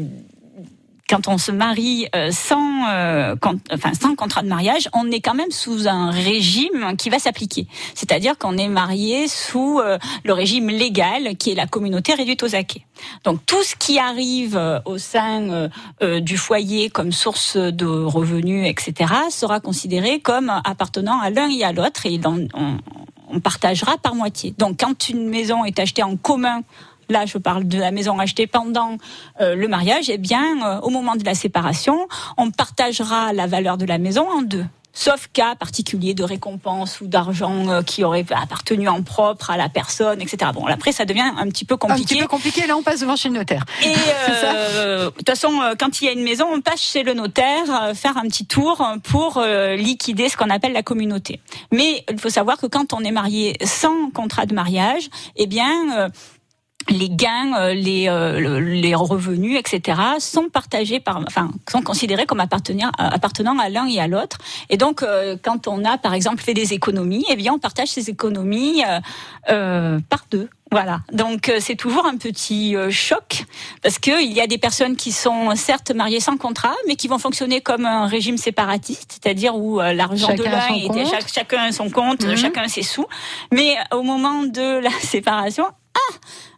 quand 1.12 1.28
on 1.28 1.36
se 1.36 1.52
marie 1.52 2.06
euh, 2.16 2.30
sans, 2.30 2.88
euh, 2.88 3.36
con- 3.36 3.60
enfin, 3.70 3.92
sans 3.92 4.14
contrat 4.14 4.40
de 4.42 4.48
mariage, 4.48 4.88
on 4.94 5.10
est 5.10 5.20
quand 5.20 5.34
même 5.34 5.50
sous 5.50 5.86
un 5.86 6.10
régime 6.10 6.96
qui 6.96 7.10
va 7.10 7.18
s'appliquer. 7.18 7.66
C'est-à-dire 7.94 8.38
qu'on 8.38 8.56
est 8.56 8.68
marié 8.68 9.28
sous 9.28 9.78
euh, 9.78 9.98
le 10.24 10.32
régime 10.32 10.70
légal 10.70 11.36
qui 11.36 11.50
est 11.50 11.54
la 11.54 11.66
communauté 11.66 12.14
réduite 12.14 12.42
aux 12.42 12.54
acquis. 12.54 12.82
Donc 13.24 13.44
tout 13.44 13.62
ce 13.62 13.76
qui 13.76 13.98
arrive 13.98 14.56
euh, 14.56 14.78
au 14.86 14.96
sein 14.96 15.42
euh, 15.50 15.68
euh, 16.02 16.20
du 16.20 16.38
foyer 16.38 16.88
comme 16.88 17.12
source 17.12 17.58
de 17.58 17.84
revenus, 17.86 18.66
etc., 18.66 19.12
sera 19.30 19.60
considéré 19.60 20.18
comme 20.20 20.50
appartenant 20.64 21.20
à 21.20 21.28
l'un 21.28 21.50
et 21.50 21.62
à 21.62 21.72
l'autre 21.72 22.06
et 22.06 22.18
on- 22.24 22.48
on 23.34 23.40
partagera 23.40 23.98
par 23.98 24.14
moitié. 24.14 24.54
Donc 24.58 24.78
quand 24.80 25.08
une 25.10 25.28
maison 25.28 25.64
est 25.66 25.78
achetée 25.78 26.02
en 26.02 26.16
commun, 26.16 26.62
là 27.12 27.26
je 27.26 27.38
parle 27.38 27.68
de 27.68 27.78
la 27.78 27.90
maison 27.92 28.18
achetée 28.18 28.46
pendant 28.46 28.96
euh, 29.40 29.54
le 29.54 29.68
mariage, 29.68 30.10
eh 30.10 30.18
bien 30.18 30.44
euh, 30.66 30.80
au 30.80 30.90
moment 30.90 31.14
de 31.14 31.24
la 31.24 31.34
séparation, 31.34 32.08
on 32.36 32.50
partagera 32.50 33.32
la 33.32 33.46
valeur 33.46 33.76
de 33.76 33.84
la 33.84 33.98
maison 33.98 34.28
en 34.28 34.42
deux. 34.42 34.64
Sauf 34.94 35.28
cas 35.32 35.54
particulier 35.54 36.12
de 36.12 36.22
récompense 36.22 37.00
ou 37.00 37.06
d'argent 37.06 37.68
euh, 37.68 37.82
qui 37.82 38.04
aurait 38.04 38.26
appartenu 38.30 38.88
en 38.88 39.02
propre 39.02 39.50
à 39.50 39.56
la 39.56 39.70
personne, 39.70 40.20
etc. 40.20 40.50
Bon, 40.52 40.66
après, 40.66 40.92
ça 40.92 41.06
devient 41.06 41.32
un 41.38 41.48
petit 41.48 41.64
peu 41.64 41.74
Un 41.74 41.78
compliqué. 41.78 42.16
petit 42.16 42.20
peu 42.20 42.28
compliqué, 42.28 42.66
là 42.66 42.76
on 42.76 42.82
passe 42.82 43.00
devant 43.00 43.16
chez 43.16 43.30
le 43.30 43.36
notaire. 43.36 43.64
Et 43.82 43.94
euh, 44.44 45.06
de 45.06 45.10
toute 45.10 45.30
façon, 45.30 45.50
quand 45.78 46.02
il 46.02 46.04
y 46.04 46.08
a 46.08 46.12
une 46.12 46.22
maison, 46.22 46.44
on 46.52 46.60
passe 46.60 46.82
chez 46.82 47.04
le 47.04 47.14
notaire 47.14 47.92
faire 47.94 48.18
un 48.18 48.28
petit 48.28 48.44
tour 48.44 48.86
pour 49.04 49.40
liquider 49.40 50.28
ce 50.28 50.36
qu'on 50.36 50.50
appelle 50.50 50.74
la 50.74 50.82
communauté. 50.82 51.40
Mais 51.72 52.04
il 52.10 52.18
faut 52.18 52.28
savoir 52.28 52.58
que 52.58 52.66
quand 52.66 52.92
on 52.92 53.00
est 53.00 53.12
marié 53.12 53.56
sans 53.64 54.10
contrat 54.10 54.44
de 54.44 54.54
mariage, 54.54 55.08
eh 55.36 55.46
bien 55.46 56.10
les 56.88 57.08
gains, 57.10 57.54
euh, 57.58 57.74
les, 57.74 58.08
euh, 58.08 58.38
le- 58.40 58.58
les 58.60 58.94
revenus, 58.94 59.58
etc., 59.58 59.98
sont 60.18 60.48
partagés 60.48 61.00
par, 61.00 61.18
enfin, 61.26 61.50
sont 61.70 61.82
considérés 61.82 62.26
comme 62.26 62.40
appartenant, 62.40 62.90
appartenant 62.98 63.58
à 63.58 63.68
l'un 63.68 63.86
et 63.86 64.00
à 64.00 64.06
l'autre. 64.08 64.38
Et 64.70 64.76
donc, 64.76 65.02
euh, 65.02 65.36
quand 65.42 65.68
on 65.68 65.84
a, 65.84 65.98
par 65.98 66.14
exemple, 66.14 66.42
fait 66.42 66.54
des 66.54 66.72
économies, 66.72 67.24
eh 67.30 67.36
bien, 67.36 67.52
on 67.54 67.58
partage 67.58 67.88
ces 67.88 68.10
économies 68.10 68.82
euh, 68.86 69.00
euh, 69.50 69.98
par 70.08 70.24
deux. 70.30 70.48
Voilà. 70.70 71.00
Donc, 71.12 71.50
euh, 71.50 71.58
c'est 71.60 71.74
toujours 71.76 72.06
un 72.06 72.16
petit 72.16 72.74
euh, 72.76 72.90
choc 72.90 73.44
parce 73.82 73.98
que 73.98 74.22
il 74.24 74.32
y 74.32 74.40
a 74.40 74.46
des 74.46 74.56
personnes 74.56 74.96
qui 74.96 75.12
sont 75.12 75.54
certes 75.54 75.90
mariées 75.90 76.20
sans 76.20 76.38
contrat, 76.38 76.74
mais 76.86 76.96
qui 76.96 77.08
vont 77.08 77.18
fonctionner 77.18 77.60
comme 77.60 77.84
un 77.84 78.06
régime 78.06 78.38
séparatiste, 78.38 79.18
c'est-à-dire 79.22 79.54
où 79.54 79.82
euh, 79.82 79.92
l'argent 79.92 80.34
de 80.34 80.42
l'un 80.44 80.66
compte. 80.86 81.06
chaque- 81.10 81.28
chacun 81.30 81.72
son 81.72 81.90
compte, 81.90 82.24
Mhm. 82.24 82.36
chacun 82.36 82.68
ses 82.68 82.82
sous. 82.82 83.04
Mais 83.52 83.76
au 83.92 84.02
moment 84.02 84.44
de 84.44 84.78
la 84.78 84.90
séparation, 85.02 85.66
ah, 85.94 86.14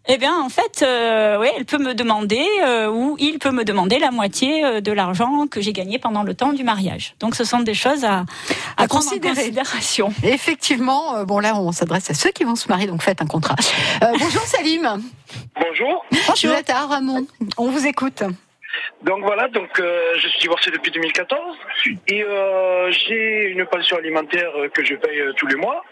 eh 0.07 0.19
bien, 0.19 0.39
en 0.41 0.49
fait, 0.49 0.83
euh, 0.83 1.39
oui, 1.41 1.49
elle 1.57 1.65
peut 1.65 1.79
me 1.79 1.95
demander 1.95 2.45
euh, 2.63 2.91
ou 2.91 3.17
il 3.19 3.39
peut 3.39 3.51
me 3.51 3.65
demander 3.65 3.99
la 3.99 4.11
moitié 4.11 4.65
euh, 4.65 4.81
de 4.81 4.93
l'argent 4.93 5.47
que 5.51 5.61
j'ai 5.61 5.73
gagné 5.73 5.99
pendant 5.99 6.23
le 6.23 6.35
temps 6.35 6.53
du 6.53 6.63
mariage. 6.65 7.15
Donc, 7.21 7.35
ce 7.35 7.45
sont 7.45 7.61
des 7.61 7.75
choses 7.75 8.05
à, 8.05 8.19
à, 8.19 8.25
À 8.77 8.87
prendre 8.87 9.05
considérer. 9.05 9.33
en 9.33 9.35
considération. 9.37 10.13
Effectivement, 10.23 11.17
euh, 11.17 11.25
bon 11.25 11.39
là 11.39 11.57
on 11.57 11.73
s'adresse 11.73 12.11
à 12.11 12.15
ceux 12.15 12.31
qui 12.31 12.45
vont 12.45 12.57
se 12.57 12.69
marier, 12.69 12.87
donc 12.87 13.03
faites 13.03 13.23
un 13.23 13.27
contrat. 13.27 13.57
Euh, 14.03 14.07
bonjour 14.19 14.43
Salim. 14.43 15.03
Bonjour. 15.59 16.05
Vous 16.11 16.51
êtes 16.51 16.71
à 16.71 16.87
Ramon. 16.87 17.27
On 17.57 17.71
vous 17.71 17.87
écoute. 17.87 18.23
Donc 19.03 19.23
voilà, 19.25 19.49
donc 19.49 19.79
euh, 19.81 20.13
je 20.17 20.29
suis 20.29 20.41
divorcé 20.41 20.71
depuis 20.71 20.91
2014 20.91 21.57
et 22.09 22.23
euh, 22.25 22.91
j'ai 22.91 23.49
une 23.51 23.67
pension 23.67 23.97
alimentaire 23.97 24.51
euh, 24.57 24.69
que 24.69 24.85
je 24.85 24.95
paye 24.95 25.21
tous 25.37 25.47
les 25.47 25.57
mois. 25.57 25.83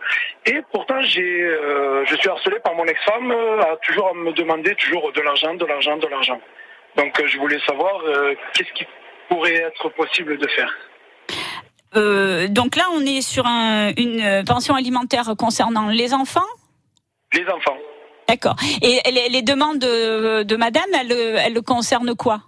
Et 0.46 0.60
pourtant, 0.72 1.00
j'ai, 1.02 1.42
euh, 1.42 2.04
je 2.06 2.16
suis 2.16 2.28
harcelé 2.28 2.56
par 2.64 2.74
mon 2.74 2.84
ex-femme 2.84 3.30
à 3.32 3.76
toujours 3.84 4.08
à 4.08 4.14
me 4.14 4.32
demander 4.32 4.74
toujours 4.76 5.12
de 5.12 5.20
l'argent, 5.20 5.54
de 5.54 5.66
l'argent, 5.66 5.96
de 5.96 6.06
l'argent. 6.08 6.40
Donc 6.96 7.20
je 7.24 7.38
voulais 7.38 7.60
savoir 7.66 8.02
qu'est-ce 8.54 8.72
qui 8.74 8.84
pourrait 9.28 9.54
être 9.54 9.88
possible 9.90 10.36
de 10.38 10.46
faire. 10.48 10.72
Euh, 11.96 12.48
donc 12.48 12.76
là, 12.76 12.84
on 12.94 13.00
est 13.04 13.20
sur 13.20 13.46
un- 13.46 13.92
une 13.96 14.44
pension 14.46 14.74
alimentaire 14.74 15.24
concernant 15.38 15.88
les 15.88 16.14
enfants? 16.14 16.40
Les 17.34 17.46
enfants. 17.48 17.76
D'accord. 18.28 18.56
Et 18.82 19.00
les, 19.10 19.28
les 19.28 19.42
demandes 19.42 19.78
de, 19.78 20.42
de 20.42 20.56
madame, 20.56 20.84
elles, 20.98 21.12
elles 21.12 21.62
concernent 21.62 22.14
quoi? 22.14 22.40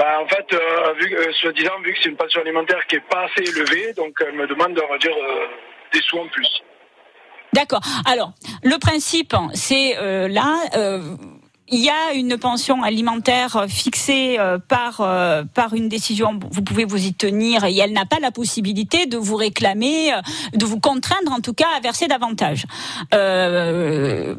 Bah, 0.00 0.18
en 0.18 0.26
fait, 0.26 0.46
euh, 0.54 0.94
vu, 0.94 1.14
euh, 1.14 1.30
soi-disant, 1.34 1.78
vu 1.84 1.92
que 1.92 1.98
c'est 2.02 2.08
une 2.08 2.16
pension 2.16 2.40
alimentaire 2.40 2.86
qui 2.86 2.96
est 2.96 3.06
pas 3.10 3.26
assez 3.26 3.42
élevée, 3.42 3.92
donc 3.92 4.14
elle 4.26 4.34
me 4.34 4.46
demande, 4.46 4.80
on 4.82 4.90
va 4.90 4.96
dire, 4.96 5.14
euh, 5.14 5.44
des 5.92 6.00
sous 6.00 6.16
en 6.16 6.26
plus. 6.28 6.48
D'accord. 7.52 7.82
Alors, 8.06 8.32
le 8.62 8.78
principe, 8.78 9.34
c'est 9.52 9.98
euh, 9.98 10.26
là, 10.26 10.56
euh, 10.74 11.00
il 11.70 11.80
y 11.80 11.88
a 11.88 12.14
une 12.14 12.36
pension 12.36 12.82
alimentaire 12.82 13.66
fixée 13.68 14.36
euh, 14.38 14.58
par 14.58 15.00
euh, 15.00 15.44
par 15.54 15.74
une 15.74 15.88
décision. 15.88 16.38
Vous 16.50 16.62
pouvez 16.62 16.84
vous 16.84 17.06
y 17.06 17.14
tenir 17.14 17.64
et 17.64 17.76
elle 17.78 17.92
n'a 17.92 18.06
pas 18.06 18.18
la 18.20 18.32
possibilité 18.32 19.06
de 19.06 19.16
vous 19.16 19.36
réclamer, 19.36 20.12
euh, 20.12 20.20
de 20.54 20.64
vous 20.66 20.80
contraindre 20.80 21.32
en 21.32 21.40
tout 21.40 21.54
cas 21.54 21.68
à 21.76 21.80
verser 21.80 22.08
davantage. 22.08 22.64
Euh, 23.14 24.34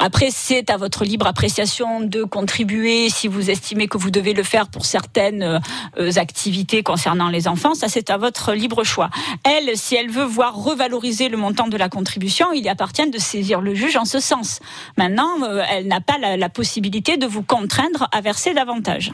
après, 0.00 0.28
c'est 0.30 0.68
à 0.70 0.76
votre 0.76 1.04
libre 1.04 1.26
appréciation 1.26 2.00
de 2.00 2.24
contribuer 2.24 3.08
si 3.08 3.28
vous 3.28 3.50
estimez 3.50 3.86
que 3.86 3.96
vous 3.96 4.10
devez 4.10 4.34
le 4.34 4.42
faire 4.42 4.68
pour 4.68 4.84
certaines 4.84 5.60
euh, 5.98 6.10
activités 6.16 6.82
concernant 6.82 7.28
les 7.28 7.46
enfants. 7.46 7.74
Ça, 7.74 7.88
c'est 7.88 8.10
à 8.10 8.16
votre 8.16 8.52
libre 8.52 8.82
choix. 8.82 9.10
Elle, 9.44 9.76
si 9.76 9.94
elle 9.94 10.10
veut 10.10 10.24
voir 10.24 10.56
revaloriser 10.56 11.28
le 11.28 11.36
montant 11.36 11.68
de 11.68 11.76
la 11.76 11.88
contribution, 11.88 12.52
il 12.52 12.62
lui 12.62 12.68
appartient 12.68 13.08
de 13.08 13.18
saisir 13.18 13.60
le 13.60 13.74
juge 13.74 13.96
en 13.96 14.04
ce 14.04 14.18
sens. 14.18 14.60
Maintenant, 14.98 15.42
euh, 15.42 15.62
elle 15.70 15.86
n'a 15.86 16.00
pas 16.00 16.18
la, 16.18 16.36
la 16.36 16.48
possibilité 16.48 16.63
de 16.64 17.26
vous 17.26 17.42
contraindre 17.42 18.08
à 18.12 18.20
verser 18.20 18.54
davantage. 18.54 19.12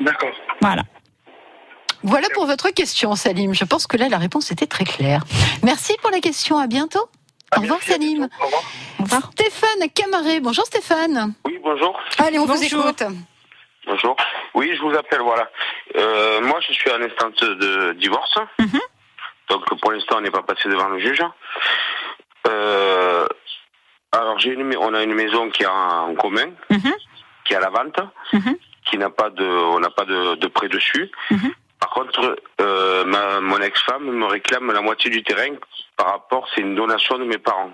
D'accord. 0.00 0.30
Voilà. 0.60 0.82
Voilà 2.02 2.28
pour 2.34 2.46
votre 2.46 2.70
question 2.70 3.14
Salim. 3.14 3.52
Je 3.54 3.64
pense 3.64 3.86
que 3.86 3.96
là 3.96 4.08
la 4.08 4.18
réponse 4.18 4.50
était 4.50 4.66
très 4.66 4.84
claire. 4.84 5.22
Merci 5.62 5.94
pour 6.02 6.10
la 6.10 6.20
question. 6.20 6.58
À 6.58 6.66
bientôt. 6.66 7.08
Au 7.56 7.60
revoir 7.60 7.82
Salim. 7.82 8.28
Au 8.98 9.02
revoir. 9.02 9.30
Stéphane 9.32 9.88
Camaret. 9.94 10.40
Bonjour 10.40 10.64
Stéphane. 10.64 11.34
Oui, 11.44 11.58
bonjour. 11.62 11.98
Allez, 12.18 12.38
on 12.38 12.46
vous 12.46 12.54
Bonjour. 12.54 12.86
écoute. 12.86 13.02
Bonjour. 13.86 14.16
Oui, 14.54 14.72
je 14.76 14.82
vous 14.82 14.94
appelle, 14.94 15.20
voilà. 15.20 15.50
Euh, 15.96 16.40
moi, 16.42 16.58
je 16.66 16.72
suis 16.72 16.90
en 16.90 17.00
instance 17.02 17.34
de 17.40 17.92
divorce. 17.94 18.38
Donc, 19.48 19.64
pour 19.80 19.92
l'instant, 19.92 20.16
on 20.18 20.20
n'est 20.20 20.30
pas 20.30 20.42
passé 20.42 20.68
devant 20.68 20.88
le 20.88 21.00
juge. 21.00 21.22
Euh, 22.46 23.26
alors, 24.12 24.38
j'ai 24.38 24.50
une, 24.50 24.76
on 24.76 24.94
a 24.94 25.02
une 25.02 25.14
maison 25.14 25.50
qui 25.50 25.62
est 25.62 25.66
en 25.66 26.14
commun, 26.14 26.50
qui 27.44 27.52
est 27.52 27.56
à 27.56 27.60
la 27.60 27.70
vente, 27.70 28.00
qui 28.86 28.98
n'a 28.98 29.10
pas 29.10 29.30
de, 29.30 29.44
on 29.44 29.78
n'a 29.78 29.90
pas 29.90 30.04
de, 30.04 30.34
de 30.34 30.46
prêt 30.48 30.68
dessus. 30.68 31.10
Par 31.78 31.90
contre, 31.90 32.36
euh, 32.60 33.04
ma, 33.04 33.40
mon 33.40 33.58
ex-femme 33.58 34.04
me 34.04 34.26
réclame 34.26 34.70
la 34.72 34.82
moitié 34.82 35.10
du 35.10 35.22
terrain 35.22 35.54
par 35.96 36.08
rapport, 36.08 36.46
c'est 36.54 36.60
une 36.60 36.74
donation 36.74 37.18
de 37.18 37.24
mes 37.24 37.38
parents. 37.38 37.70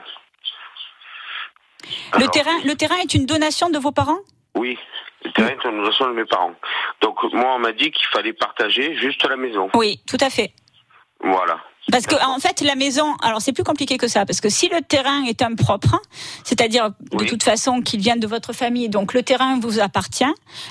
Le 2.18 2.26
terrain, 2.28 2.58
le 2.64 2.74
terrain 2.74 2.96
est 2.96 3.14
une 3.14 3.26
donation 3.26 3.68
de 3.70 3.78
vos 3.78 3.92
parents? 3.92 4.20
Oui, 4.54 4.78
le 5.24 5.32
terrain 5.32 5.48
est 5.48 5.64
une 5.64 5.78
donation 5.78 6.06
de 6.06 6.14
mes 6.14 6.24
parents. 6.24 6.54
Donc, 7.00 7.22
moi, 7.32 7.54
on 7.56 7.58
m'a 7.58 7.72
dit 7.72 7.90
qu'il 7.90 8.06
fallait 8.06 8.32
partager 8.32 8.94
juste 8.96 9.26
la 9.28 9.36
maison. 9.36 9.70
Oui, 9.74 10.00
tout 10.06 10.18
à 10.20 10.30
fait. 10.30 10.52
Voilà. 11.20 11.60
Parce 11.92 12.06
que 12.06 12.16
en 12.26 12.38
fait 12.40 12.60
la 12.62 12.74
maison, 12.74 13.14
alors 13.22 13.40
c'est 13.40 13.52
plus 13.52 13.62
compliqué 13.62 13.96
que 13.96 14.08
ça, 14.08 14.26
parce 14.26 14.40
que 14.40 14.48
si 14.48 14.68
le 14.68 14.80
terrain 14.82 15.22
est 15.24 15.40
un 15.40 15.54
propre, 15.54 16.00
c'est-à-dire 16.42 16.90
de 17.12 17.24
toute 17.24 17.44
façon 17.44 17.80
qu'il 17.80 18.00
vient 18.00 18.16
de 18.16 18.26
votre 18.26 18.52
famille, 18.52 18.88
donc 18.88 19.14
le 19.14 19.22
terrain 19.22 19.58
vous 19.60 19.78
appartient, 19.78 20.24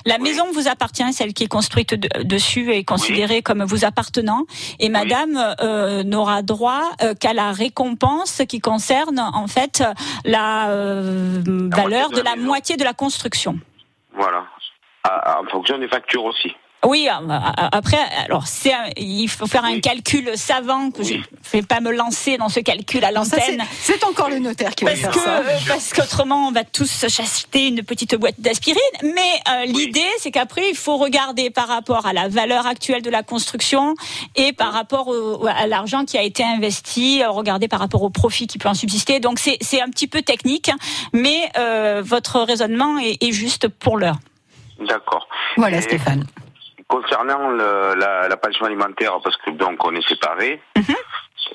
la 0.05 0.17
maison 0.17 0.43
vous 0.53 0.67
appartient, 0.67 1.13
celle 1.13 1.33
qui 1.33 1.45
est 1.45 1.47
construite 1.47 1.93
de- 1.93 2.23
dessus 2.23 2.71
est 2.73 2.83
considérée 2.83 3.41
comme 3.41 3.63
vous 3.63 3.85
appartenant, 3.85 4.43
et 4.79 4.89
Madame 4.89 5.55
euh, 5.61 6.03
n'aura 6.03 6.41
droit 6.41 6.83
euh, 7.01 7.13
qu'à 7.15 7.33
la 7.33 7.53
récompense 7.53 8.41
qui 8.49 8.59
concerne 8.59 9.19
en 9.19 9.47
fait 9.47 9.83
la 10.25 10.69
euh, 10.69 11.41
valeur 11.71 12.09
de 12.09 12.15
de 12.15 12.21
la 12.21 12.31
la 12.31 12.41
moitié 12.41 12.75
de 12.75 12.83
la 12.83 12.93
construction. 12.93 13.57
Voilà. 14.13 14.43
À- 15.03 15.09
à- 15.37 15.41
en 15.41 15.45
fonction 15.47 15.77
des 15.77 15.87
factures 15.87 16.25
aussi. 16.25 16.55
Oui, 16.85 17.07
euh, 17.09 17.37
après, 17.71 17.97
alors 18.25 18.47
c'est, 18.47 18.73
il 18.97 19.27
faut 19.27 19.47
faire 19.47 19.65
un 19.65 19.79
calcul 19.79 20.31
savant 20.35 20.91
que 20.91 21.03
je 21.03 21.15
ne 21.15 21.19
vais 21.51 21.61
pas 21.61 21.79
me 21.81 21.91
lancer 21.91 22.37
dans 22.37 22.49
ce 22.49 22.59
calcul 22.59 23.03
à 23.03 23.11
l'antenne. 23.11 23.63
c'est- 23.79 24.03
encore 24.05 24.29
le 24.29 24.37
notaire 24.39 24.75
qui 24.75 24.85
va 24.85 24.91
Parce 24.91 25.01
faire 25.01 25.11
que 25.11 25.19
ça. 25.19 25.37
euh, 25.39 25.57
parce 25.67 25.91
qu'autrement 25.93 26.47
on 26.47 26.51
va 26.51 26.63
tous 26.63 27.03
acheter 27.05 27.67
une 27.67 27.81
petite 27.81 28.13
boîte 28.15 28.35
d'aspirine. 28.39 28.79
Mais 29.03 29.19
euh, 29.49 29.65
l'idée 29.65 30.05
c'est 30.19 30.29
qu'après 30.31 30.69
il 30.69 30.75
faut 30.75 30.97
regarder 30.97 31.49
par 31.49 31.67
rapport 31.67 32.05
à 32.05 32.13
la 32.13 32.27
valeur 32.27 32.67
actuelle 32.67 33.01
de 33.01 33.09
la 33.09 33.23
construction 33.23 33.95
et 34.35 34.53
par 34.53 34.73
rapport 34.73 35.07
au- 35.07 35.47
à 35.47 35.65
l'argent 35.65 36.05
qui 36.05 36.17
a 36.17 36.21
été 36.21 36.43
investi, 36.43 37.23
euh, 37.23 37.29
regarder 37.31 37.67
par 37.67 37.79
rapport 37.79 38.03
au 38.03 38.09
profit 38.11 38.45
qui 38.47 38.57
peut 38.59 38.69
en 38.69 38.73
subsister. 38.75 39.19
Donc 39.19 39.39
c'est 39.39 39.57
c'est 39.61 39.81
un 39.81 39.89
petit 39.89 40.07
peu 40.07 40.21
technique, 40.21 40.69
mais 41.13 41.49
euh, 41.57 42.03
votre 42.05 42.41
raisonnement 42.41 42.99
est, 42.99 43.17
est 43.23 43.31
juste 43.31 43.67
pour 43.67 43.97
l'heure. 43.97 44.17
D'accord. 44.87 45.27
Voilà, 45.57 45.77
Et 45.77 45.81
Stéphane. 45.81 46.25
Concernant 46.87 47.49
le- 47.49 47.95
la, 47.97 48.27
la 48.27 48.37
pension 48.37 48.65
alimentaire, 48.65 49.17
parce 49.23 49.37
que 49.37 49.49
donc 49.49 49.83
on 49.85 49.93
est 49.95 50.07
séparés, 50.07 50.61
Mhm. 50.77 50.95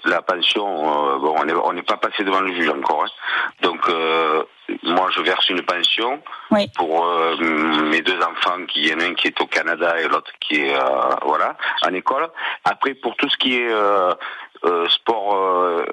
la 0.05 0.23
pension, 0.23 0.67
euh, 1.15 1.19
bon, 1.19 1.35
on 1.39 1.45
n'est 1.45 1.53
on 1.55 1.73
n'est 1.73 1.83
pas 1.83 1.97
passé 1.99 2.25
devant 2.25 2.41
le 2.41 2.53
juge 2.53 2.69
encore. 2.69 3.05
hein. 3.05 3.09
Donc 3.63 3.89
euh, 3.89 4.43
moi 4.83 5.09
je 5.15 5.21
verse 5.23 5.49
une 5.49 5.63
pension 5.63 6.21
pour 6.77 7.07
euh, 7.07 7.37
mes 7.93 8.01
deux 8.03 8.19
enfants, 8.23 8.65
qui 8.67 8.89
y 8.89 8.95
en 8.95 8.99
a 9.01 9.05
un 9.05 9.15
qui 9.15 9.29
est 9.29 9.41
au 9.41 9.47
Canada 9.47 10.01
et 10.01 10.09
l'autre 10.09 10.33
qui 10.41 10.57
est 10.63 10.75
euh, 10.75 11.15
voilà 11.25 11.57
en 11.87 11.95
école. 11.95 12.29
Après 12.65 12.95
pour 12.95 13.15
tout 13.17 13.29
ce 13.29 13.37
qui 13.37 13.57
est 13.57 13.71
euh, 13.71 14.13
euh, 14.65 14.89
sport, 14.89 15.37
euh, 15.37 15.87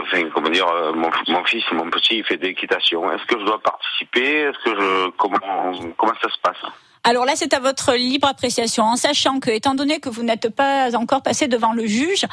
enfin 0.00 0.30
comment 0.34 0.48
dire, 0.48 0.66
mon, 0.94 1.10
mon 1.28 1.44
fils, 1.44 1.64
mon 1.72 1.90
petit, 1.90 2.18
il 2.18 2.24
fait 2.24 2.38
de 2.38 2.46
l'équitation. 2.46 3.10
Est-ce 3.12 3.24
que 3.26 3.38
je 3.38 3.44
dois 3.44 3.60
participer? 3.60 4.44
Est-ce 4.48 4.58
que 4.64 4.80
je 4.80 5.10
comment 5.18 5.72
comment 5.98 6.14
ça 6.22 6.30
se 6.30 6.38
passe? 6.38 6.62
Alors 7.04 7.24
là, 7.24 7.32
c'est 7.34 7.52
à 7.52 7.58
votre 7.58 7.94
libre 7.94 8.28
appréciation, 8.28 8.84
en 8.84 8.94
sachant 8.94 9.40
que, 9.40 9.50
étant 9.50 9.74
donné 9.74 9.98
que 9.98 10.08
vous 10.08 10.22
n'êtes 10.22 10.48
pas 10.50 10.96
encore 10.96 11.22
passé 11.22 11.48
devant 11.48 11.72
le 11.72 11.84
juge, 11.84 12.26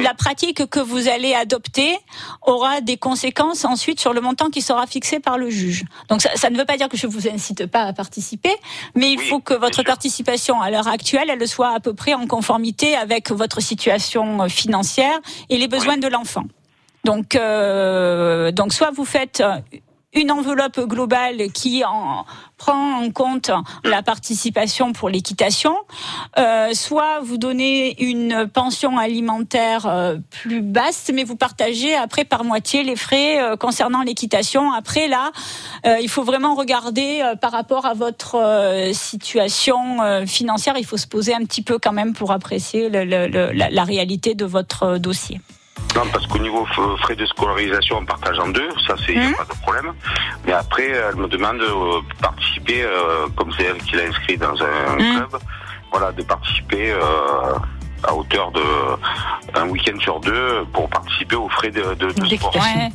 la 0.00 0.14
pratique 0.14 0.66
que 0.70 0.80
vous 0.80 1.08
allez 1.08 1.34
adopter 1.34 1.98
aura 2.40 2.80
des 2.80 2.96
conséquences 2.96 3.66
ensuite 3.66 4.00
sur 4.00 4.14
le 4.14 4.22
montant 4.22 4.48
qui 4.48 4.62
sera 4.62 4.86
fixé 4.86 5.20
par 5.20 5.36
le 5.36 5.50
juge. 5.50 5.84
Donc 6.08 6.22
ça, 6.22 6.30
ça 6.34 6.48
ne 6.48 6.56
veut 6.56 6.64
pas 6.64 6.78
dire 6.78 6.88
que 6.88 6.96
je 6.96 7.06
vous 7.06 7.28
incite 7.28 7.66
pas 7.66 7.82
à 7.82 7.92
participer, 7.92 8.54
mais 8.94 9.12
il 9.12 9.20
faut 9.20 9.40
que 9.40 9.52
votre 9.52 9.82
participation 9.82 10.62
à 10.62 10.70
l'heure 10.70 10.88
actuelle, 10.88 11.28
elle 11.28 11.46
soit 11.46 11.74
à 11.74 11.80
peu 11.80 11.92
près 11.92 12.14
en 12.14 12.26
conformité 12.26 12.96
avec 12.96 13.30
votre 13.30 13.60
situation 13.60 14.48
financière 14.48 15.18
et 15.50 15.58
les 15.58 15.68
besoins 15.68 15.98
de 15.98 16.08
l'enfant. 16.08 16.44
Donc, 17.04 17.36
euh, 17.36 18.50
donc 18.50 18.72
soit 18.72 18.90
vous 18.90 19.04
faites 19.04 19.42
une 20.16 20.30
enveloppe 20.32 20.80
globale 20.80 21.52
qui 21.52 21.84
en 21.84 22.24
prend 22.56 23.02
en 23.02 23.10
compte 23.10 23.50
la 23.84 24.02
participation 24.02 24.94
pour 24.94 25.10
l'équitation, 25.10 25.76
euh, 26.38 26.72
soit 26.72 27.20
vous 27.22 27.36
donnez 27.36 28.02
une 28.02 28.48
pension 28.48 28.96
alimentaire 28.98 29.86
euh, 29.86 30.16
plus 30.30 30.62
basse, 30.62 31.10
mais 31.12 31.22
vous 31.22 31.36
partagez 31.36 31.94
après 31.94 32.24
par 32.24 32.44
moitié 32.44 32.82
les 32.82 32.96
frais 32.96 33.42
euh, 33.42 33.56
concernant 33.56 34.02
l'équitation. 34.02 34.72
Après 34.72 35.06
là, 35.06 35.32
il 36.00 36.08
faut 36.08 36.24
vraiment 36.24 36.54
regarder 36.54 37.22
par 37.40 37.52
rapport 37.52 37.86
à 37.86 37.94
votre 37.94 38.90
situation 38.92 40.26
financière. 40.26 40.74
Il 40.78 40.84
faut 40.84 40.96
se 40.96 41.06
poser 41.06 41.34
un 41.34 41.44
petit 41.44 41.62
peu 41.62 41.78
quand 41.78 41.92
même 41.92 42.12
pour 42.12 42.32
apprécier 42.32 42.88
la, 42.88 43.84
réalité 43.84 44.34
de 44.34 44.44
votre 44.44 44.98
dossier. 44.98 45.40
Non, 45.96 46.02
parce 46.12 46.26
qu'au 46.26 46.38
niveau 46.38 46.66
frais 47.00 47.16
de 47.16 47.24
scolarisation, 47.24 47.96
on 48.00 48.04
partage 48.04 48.38
en 48.38 48.48
deux, 48.48 48.68
ça 48.86 48.96
c'est 49.06 49.16
a 49.16 49.32
pas 49.34 49.44
de 49.44 49.58
problème. 49.62 49.94
Mais 50.44 50.52
après, 50.52 50.90
elle 50.90 51.16
me 51.16 51.26
demande 51.26 51.56
de 51.56 52.20
participer, 52.20 52.82
euh, 52.82 53.26
comme 53.34 53.50
c'est 53.56 53.64
elle 53.64 53.78
qui 53.78 53.96
l'a 53.96 54.02
inscrit 54.02 54.36
dans 54.36 54.52
un 54.62 54.96
club, 54.98 55.40
voilà, 55.90 56.12
de 56.12 56.22
participer 56.22 56.92
euh, 56.92 57.54
à 58.04 58.14
hauteur 58.14 58.50
de 58.52 58.60
un 59.54 59.68
week-end 59.68 59.98
sur 60.00 60.20
deux 60.20 60.64
pour 60.72 60.88
participer 60.88 61.36
aux 61.36 61.48
frais 61.48 61.70
de, 61.70 61.94
de, 61.94 62.12
de 62.12 62.36
sport. 62.36 62.54
Ouais. 62.54 62.90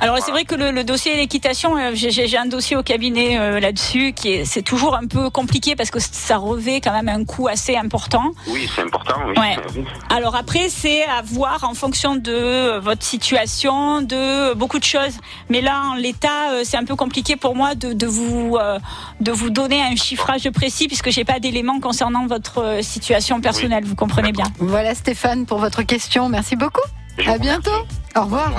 Alors 0.00 0.18
c'est 0.20 0.30
vrai 0.30 0.44
que 0.44 0.54
le, 0.54 0.70
le 0.70 0.84
dossier 0.84 1.14
d'équitation, 1.16 1.76
euh, 1.76 1.90
j'ai- 1.94 2.36
un 2.36 2.46
dossier 2.46 2.76
au 2.76 2.82
cabinet 2.82 3.38
euh, 3.38 3.60
là-dessus 3.60 4.12
qui 4.12 4.28
est 4.32 4.44
c'est 4.44 4.62
toujours 4.62 4.94
un 4.94 5.06
peu 5.06 5.30
compliqué 5.30 5.74
parce 5.74 5.90
que 5.90 5.98
ça 6.00 6.36
revêt 6.36 6.80
quand 6.80 6.92
même 6.92 7.08
un 7.08 7.24
coût 7.24 7.48
assez 7.48 7.76
important. 7.76 8.30
Oui, 8.48 8.68
c'est 8.74 8.82
important, 8.82 9.14
oui. 9.26 9.34
Ouais. 9.38 9.56
Alors 10.10 10.36
après, 10.36 10.68
c'est 10.68 11.04
à 11.04 11.22
voir 11.22 11.64
en 11.64 11.74
fonction 11.74 12.14
de 12.16 12.32
euh, 12.32 12.80
votre 12.80 13.02
situation, 13.02 14.02
de 14.02 14.54
beaucoup 14.54 14.78
de 14.78 14.84
choses. 14.84 15.16
Mais 15.48 15.60
là, 15.60 15.82
en 15.90 15.94
l'état, 15.94 16.50
euh, 16.50 16.60
c'est 16.64 16.76
un 16.76 16.84
peu 16.84 16.94
compliqué 16.96 17.36
pour 17.36 17.54
moi 17.56 17.74
de, 17.74 17.92
de 17.92 18.06
vous 18.06 18.56
euh, 18.60 18.78
de 19.20 19.32
vous 19.32 19.50
donner 19.50 19.80
un 19.82 19.96
chiffrage 19.96 20.48
précis 20.50 20.86
puisque 20.88 21.10
j'ai 21.10 21.24
pas 21.24 21.38
d'éléments 21.40 21.80
concernant 21.80 22.26
votre 22.26 22.58
euh, 22.58 22.82
situation 22.82 23.40
personnelle. 23.40 23.84
Vous 23.84 23.96
comprenez 23.96 24.32
bien. 24.32 24.45
Voilà 24.58 24.94
Stéphane 24.94 25.46
pour 25.46 25.58
votre 25.58 25.82
question. 25.82 26.28
Merci 26.28 26.56
beaucoup. 26.56 26.82
À 27.26 27.38
bientôt. 27.38 27.70
Au 28.14 28.22
revoir. 28.22 28.52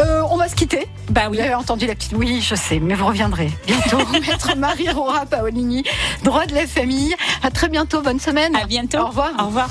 Euh, 0.00 0.22
on 0.30 0.36
va 0.36 0.48
se 0.48 0.54
quitter. 0.54 0.86
Bah 1.10 1.22
oui. 1.30 1.36
Vous 1.36 1.42
avez 1.42 1.54
entendu 1.54 1.86
la 1.86 1.94
petite. 1.94 2.12
Oui, 2.14 2.40
je 2.40 2.54
sais, 2.54 2.78
mais 2.78 2.94
vous 2.94 3.06
reviendrez 3.06 3.50
bientôt. 3.66 3.98
Maître 4.12 4.56
Marie 4.56 4.90
Rora 4.90 5.26
Paolini, 5.26 5.84
droit 6.22 6.46
de 6.46 6.54
la 6.54 6.66
famille. 6.66 7.14
À 7.42 7.50
très 7.50 7.68
bientôt. 7.68 8.02
Bonne 8.02 8.20
semaine. 8.20 8.54
À 8.56 8.66
bientôt. 8.66 8.98
Au 8.98 9.06
revoir. 9.06 9.32
Au 9.38 9.46
revoir. 9.46 9.68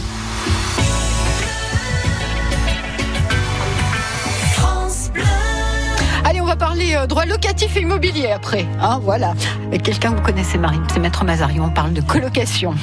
Allez, 6.28 6.42
on 6.42 6.46
va 6.46 6.56
parler 6.56 6.96
euh, 6.96 7.06
droit 7.06 7.26
locatif 7.26 7.78
et 7.78 7.82
immobilier 7.82 8.28
après. 8.32 8.66
Hein, 8.82 9.00
voilà. 9.04 9.36
Avec 9.68 9.84
quelqu'un 9.84 10.12
que 10.12 10.18
vous 10.18 10.24
connaissez, 10.24 10.58
Marine, 10.58 10.84
c'est 10.92 11.00
Maître 11.00 11.24
Mazarion. 11.24 11.66
On 11.66 11.70
parle 11.70 11.94
de 11.94 12.02
colocation. 12.02 12.74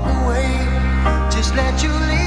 Walk 0.00 0.24
away? 0.24 1.30
Just 1.30 1.54
let 1.54 1.82
you 1.82 1.92
leave 1.92 2.19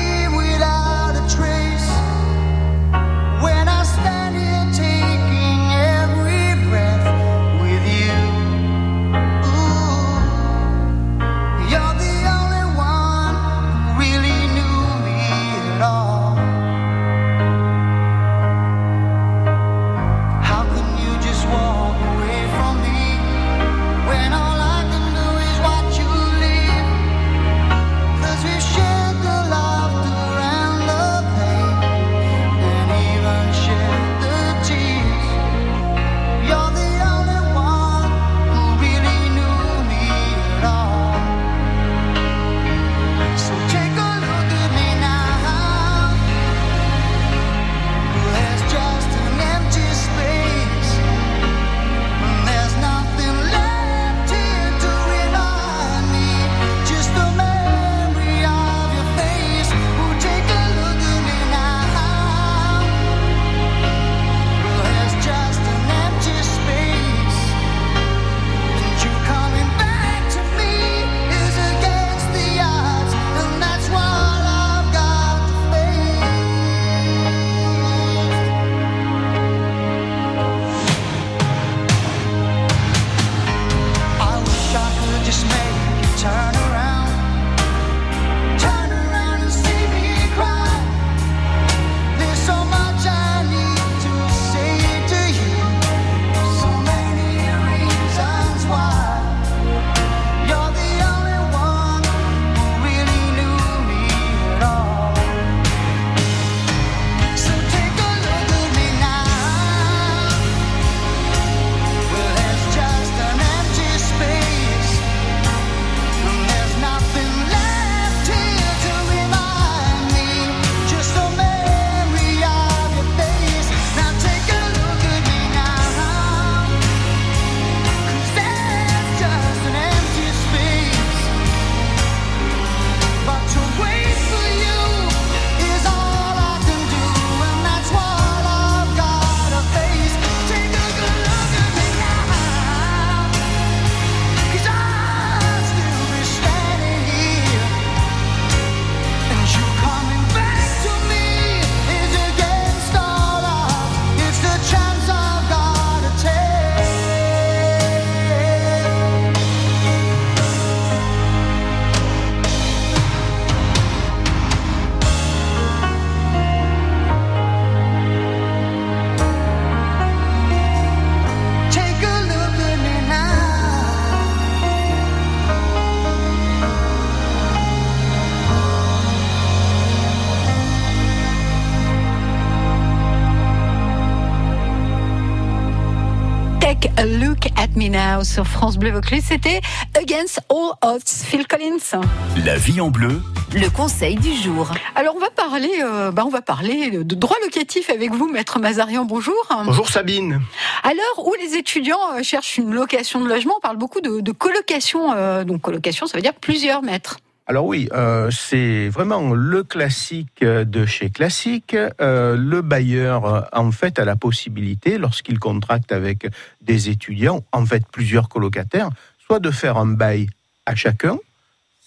Now 188.13 188.23
sur 188.23 188.45
France 188.45 188.77
Bleu 188.77 188.91
Vaucluse. 188.91 189.23
C'était 189.27 189.61
Against 189.99 190.41
All 190.49 190.73
Odds, 190.81 190.99
Phil 191.07 191.47
Collins. 191.47 192.01
La 192.45 192.55
vie 192.57 192.79
en 192.79 192.89
bleu. 192.89 193.21
Le 193.55 193.69
conseil 193.69 194.15
du 194.15 194.33
jour. 194.35 194.71
Alors 194.95 195.15
on 195.15 195.19
va 195.19 195.29
parler, 195.29 195.71
euh, 195.83 196.11
bah, 196.11 196.23
on 196.25 196.29
va 196.29 196.41
parler 196.41 196.91
de 196.91 197.15
droit 197.15 197.35
locatif 197.43 197.89
avec 197.89 198.11
vous, 198.11 198.27
maître 198.27 198.59
Mazarian. 198.59 199.05
Bonjour. 199.05 199.35
Bonjour 199.65 199.89
Sabine. 199.89 200.41
À 200.83 200.93
l'heure 200.93 201.25
où 201.25 201.33
les 201.41 201.55
étudiants 201.55 201.97
euh, 202.15 202.23
cherchent 202.23 202.57
une 202.57 202.73
location 202.73 203.21
de 203.21 203.27
logement, 203.27 203.55
on 203.57 203.61
parle 203.61 203.77
beaucoup 203.77 204.01
de, 204.01 204.19
de 204.21 204.31
colocation. 204.31 205.13
euh, 205.13 205.43
donc 205.43 205.61
colocation, 205.61 206.05
ça 206.05 206.17
veut 206.17 206.23
dire 206.23 206.33
plusieurs 206.33 206.83
mètres. 206.83 207.17
Alors 207.45 207.65
oui, 207.65 207.89
euh, 207.91 208.31
c'est 208.31 208.87
vraiment 208.87 209.33
le 209.33 209.63
classique 209.63 210.45
de 210.45 210.85
chez 210.85 211.09
Classique. 211.09 211.75
Euh, 211.99 212.37
le 212.37 212.61
bailleur, 212.61 213.25
euh, 213.25 213.41
en 213.51 213.71
fait, 213.71 213.99
a 213.99 214.05
la 214.05 214.15
possibilité, 214.15 214.97
lorsqu'il 214.97 215.39
contracte 215.39 215.91
avec 215.91 216.25
des 216.61 216.89
étudiants, 216.89 217.43
en 217.51 217.65
fait 217.65 217.83
plusieurs 217.91 218.29
colocataires, 218.29 218.89
soit 219.27 219.41
de 219.41 219.51
faire 219.51 219.75
un 219.77 219.87
bail 219.87 220.27
à 220.65 220.75
chacun, 220.75 221.17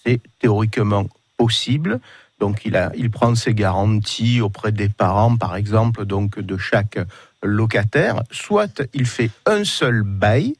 c'est 0.05 0.21
théoriquement 0.39 1.07
possible. 1.37 1.99
Donc 2.39 2.61
il, 2.65 2.75
a, 2.75 2.91
il 2.95 3.09
prend 3.09 3.33
ses 3.33 3.55
garanties 3.55 4.41
auprès 4.41 4.71
des 4.71 4.89
parents, 4.89 5.37
par 5.37 5.55
exemple, 5.55 6.05
donc 6.05 6.39
de 6.39 6.57
chaque 6.57 6.99
locataire. 7.41 8.21
Soit 8.29 8.83
il 8.93 9.07
fait 9.07 9.31
un 9.47 9.63
seul 9.63 10.03
bail 10.03 10.55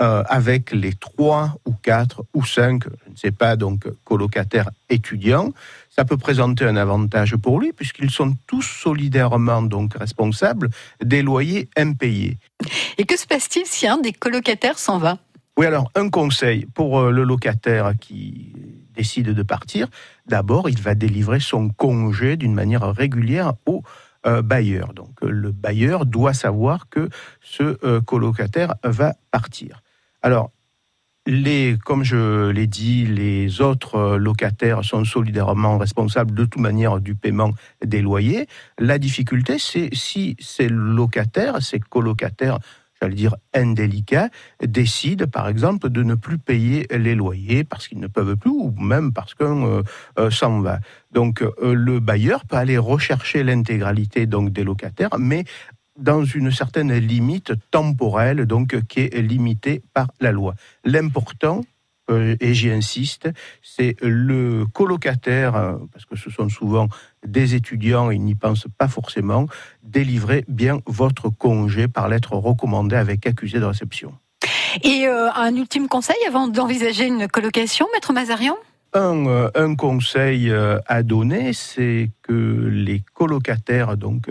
euh, 0.00 0.22
avec 0.28 0.72
les 0.72 0.94
trois 0.94 1.56
ou 1.66 1.72
quatre 1.72 2.24
ou 2.32 2.44
cinq, 2.44 2.84
je 3.06 3.10
ne 3.10 3.16
sais 3.16 3.30
pas, 3.32 3.56
donc 3.56 3.86
colocataires 4.04 4.70
étudiants. 4.88 5.52
Ça 5.90 6.04
peut 6.04 6.16
présenter 6.16 6.64
un 6.64 6.76
avantage 6.76 7.36
pour 7.36 7.60
lui 7.60 7.72
puisqu'ils 7.72 8.10
sont 8.10 8.34
tous 8.46 8.62
solidairement 8.62 9.62
donc 9.62 9.94
responsables 9.94 10.70
des 11.04 11.22
loyers 11.22 11.68
impayés. 11.76 12.38
Et 12.96 13.04
que 13.04 13.18
se 13.18 13.26
passe-t-il 13.26 13.66
si 13.66 13.86
un 13.86 13.98
des 13.98 14.12
colocataires 14.12 14.78
s'en 14.78 14.98
va? 14.98 15.18
Oui, 15.56 15.66
alors 15.66 15.90
un 15.94 16.08
conseil 16.08 16.64
pour 16.64 17.00
euh, 17.00 17.10
le 17.10 17.24
locataire 17.24 17.92
qui 18.00 18.54
décide 18.94 19.30
de 19.30 19.42
partir, 19.42 19.88
d'abord 20.26 20.70
il 20.70 20.80
va 20.80 20.94
délivrer 20.94 21.40
son 21.40 21.68
congé 21.68 22.36
d'une 22.36 22.54
manière 22.54 22.94
régulière 22.94 23.52
au 23.66 23.82
euh, 24.26 24.42
bailleur. 24.42 24.94
Donc 24.94 25.20
le 25.22 25.50
bailleur 25.50 26.06
doit 26.06 26.34
savoir 26.34 26.88
que 26.88 27.08
ce 27.42 27.78
euh, 27.84 28.00
colocataire 28.00 28.74
va 28.84 29.14
partir. 29.30 29.82
Alors, 30.22 30.50
comme 31.84 32.02
je 32.02 32.48
l'ai 32.50 32.66
dit, 32.66 33.06
les 33.06 33.60
autres 33.60 33.96
euh, 33.96 34.18
locataires 34.18 34.84
sont 34.84 35.04
solidairement 35.04 35.78
responsables 35.78 36.34
de 36.34 36.44
toute 36.44 36.60
manière 36.60 37.00
du 37.00 37.14
paiement 37.14 37.52
des 37.84 38.00
loyers. 38.02 38.46
La 38.78 38.98
difficulté, 38.98 39.58
c'est 39.58 39.90
si 39.92 40.36
ces 40.40 40.68
locataires, 40.68 41.62
ces 41.62 41.78
colocataires, 41.78 42.58
j'allais 43.00 43.14
dire 43.14 43.36
indélicats, 43.54 44.28
décident 44.62 45.26
par 45.26 45.48
exemple 45.48 45.90
de 45.90 46.02
ne 46.02 46.14
plus 46.14 46.38
payer 46.38 46.86
les 46.90 47.14
loyers 47.14 47.64
parce 47.64 47.86
qu'ils 47.86 48.00
ne 48.00 48.08
peuvent 48.08 48.36
plus 48.36 48.50
ou 48.50 48.74
même 48.78 49.12
parce 49.12 49.34
qu'un 49.34 49.64
euh, 49.64 49.82
euh, 50.18 50.30
s'en 50.30 50.60
va. 50.60 50.80
Donc 51.12 51.44
le 51.60 51.98
bailleur 51.98 52.44
peut 52.44 52.56
aller 52.56 52.78
rechercher 52.78 53.42
l'intégralité 53.42 54.26
donc 54.26 54.50
des 54.50 54.64
locataires, 54.64 55.18
mais 55.18 55.44
dans 56.00 56.24
une 56.24 56.50
certaine 56.50 56.92
limite 56.94 57.52
temporelle, 57.70 58.46
donc 58.46 58.80
qui 58.88 59.00
est 59.00 59.22
limitée 59.22 59.82
par 59.94 60.08
la 60.20 60.32
loi. 60.32 60.54
L'important, 60.84 61.62
euh, 62.10 62.36
et 62.40 62.54
j'y 62.54 62.70
insiste, 62.70 63.28
c'est 63.62 63.96
le 64.02 64.66
colocataire, 64.72 65.52
parce 65.92 66.04
que 66.06 66.16
ce 66.16 66.30
sont 66.30 66.48
souvent 66.48 66.88
des 67.24 67.54
étudiants, 67.54 68.10
ils 68.10 68.22
n'y 68.22 68.34
pensent 68.34 68.66
pas 68.78 68.88
forcément, 68.88 69.46
délivrer 69.82 70.44
bien 70.48 70.80
votre 70.86 71.28
congé 71.28 71.86
par 71.86 72.08
lettre 72.08 72.32
recommandée 72.32 72.96
avec 72.96 73.26
accusé 73.26 73.60
de 73.60 73.64
réception. 73.64 74.12
Et 74.82 75.06
euh, 75.06 75.30
un 75.34 75.54
ultime 75.54 75.88
conseil 75.88 76.16
avant 76.26 76.48
d'envisager 76.48 77.06
une 77.06 77.28
colocation, 77.28 77.86
maître 77.92 78.12
Mazarian? 78.12 78.56
Un, 78.92 79.26
euh, 79.26 79.50
un 79.54 79.76
conseil 79.76 80.52
à 80.86 81.02
donner, 81.04 81.52
c'est 81.52 82.10
que 82.22 82.68
les 82.72 83.02
colocataires 83.14 83.96
donc, 83.96 84.28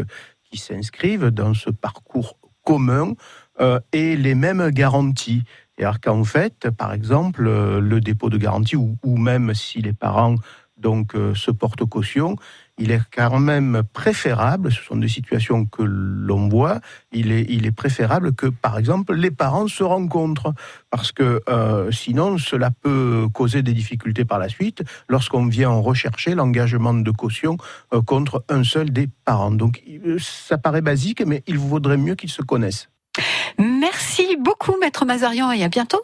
qui 0.50 0.58
s'inscrivent 0.58 1.28
dans 1.28 1.54
ce 1.54 1.70
parcours 1.70 2.38
commun 2.64 3.14
euh, 3.62 3.80
aient 3.94 4.16
les 4.16 4.36
mêmes 4.36 4.70
garanties. 4.70 5.44
C'est-à-dire 5.78 6.00
qu'en 6.02 6.24
fait, 6.24 6.70
par 6.70 6.94
exemple, 6.94 7.48
euh, 7.48 7.80
le 7.80 8.02
dépôt 8.02 8.30
de 8.30 8.38
garantie, 8.38 8.76
ou, 8.76 8.98
ou 9.04 9.18
même 9.18 9.54
si 9.54 9.82
les 9.82 9.94
parents 9.94 10.36
donc, 10.78 11.16
euh, 11.16 11.36
se 11.36 11.52
portent 11.52 11.86
caution, 11.86 12.36
il 12.80 12.92
est 12.92 13.02
quand 13.16 13.40
même 13.40 13.84
préférable, 13.94 14.72
ce 14.72 14.82
sont 14.82 14.96
des 14.96 15.08
situations 15.10 15.66
que 15.66 15.84
l'on 15.84 16.48
voit, 16.50 16.80
il 17.12 17.32
est, 17.32 17.46
il 17.50 17.66
est 17.66 17.72
préférable 17.72 18.34
que, 18.34 18.48
par 18.48 18.78
exemple, 18.80 19.14
les 19.14 19.32
parents 19.32 19.68
se 19.68 19.84
rencontrent, 19.84 20.54
parce 20.90 21.12
que 21.12 21.42
euh, 21.50 21.92
sinon, 21.92 22.38
cela 22.38 22.72
peut 22.72 23.28
causer 23.34 23.62
des 23.62 23.74
difficultés 23.74 24.26
par 24.26 24.40
la 24.40 24.50
suite 24.50 24.82
lorsqu'on 25.10 25.46
vient 25.48 25.70
rechercher 25.70 26.36
l'engagement 26.36 26.94
de 26.94 27.12
caution 27.12 27.58
euh, 27.94 28.02
contre 28.02 28.44
un 28.50 28.64
seul 28.64 28.92
des 28.92 29.08
parents. 29.26 29.52
Donc, 29.52 29.82
il- 29.86 30.18
ça 30.20 30.58
paraît 30.58 30.82
basique, 30.82 31.22
mais 31.26 31.44
il 31.48 31.58
vaudrait 31.60 31.98
mieux 31.98 32.16
qu'ils 32.16 32.32
se 32.32 32.42
connaissent. 32.42 32.90
Merci 33.58 34.38
beaucoup, 34.40 34.76
maître 34.80 35.04
Mazarian, 35.06 35.52
et 35.52 35.64
à 35.64 35.68
bientôt. 35.68 36.02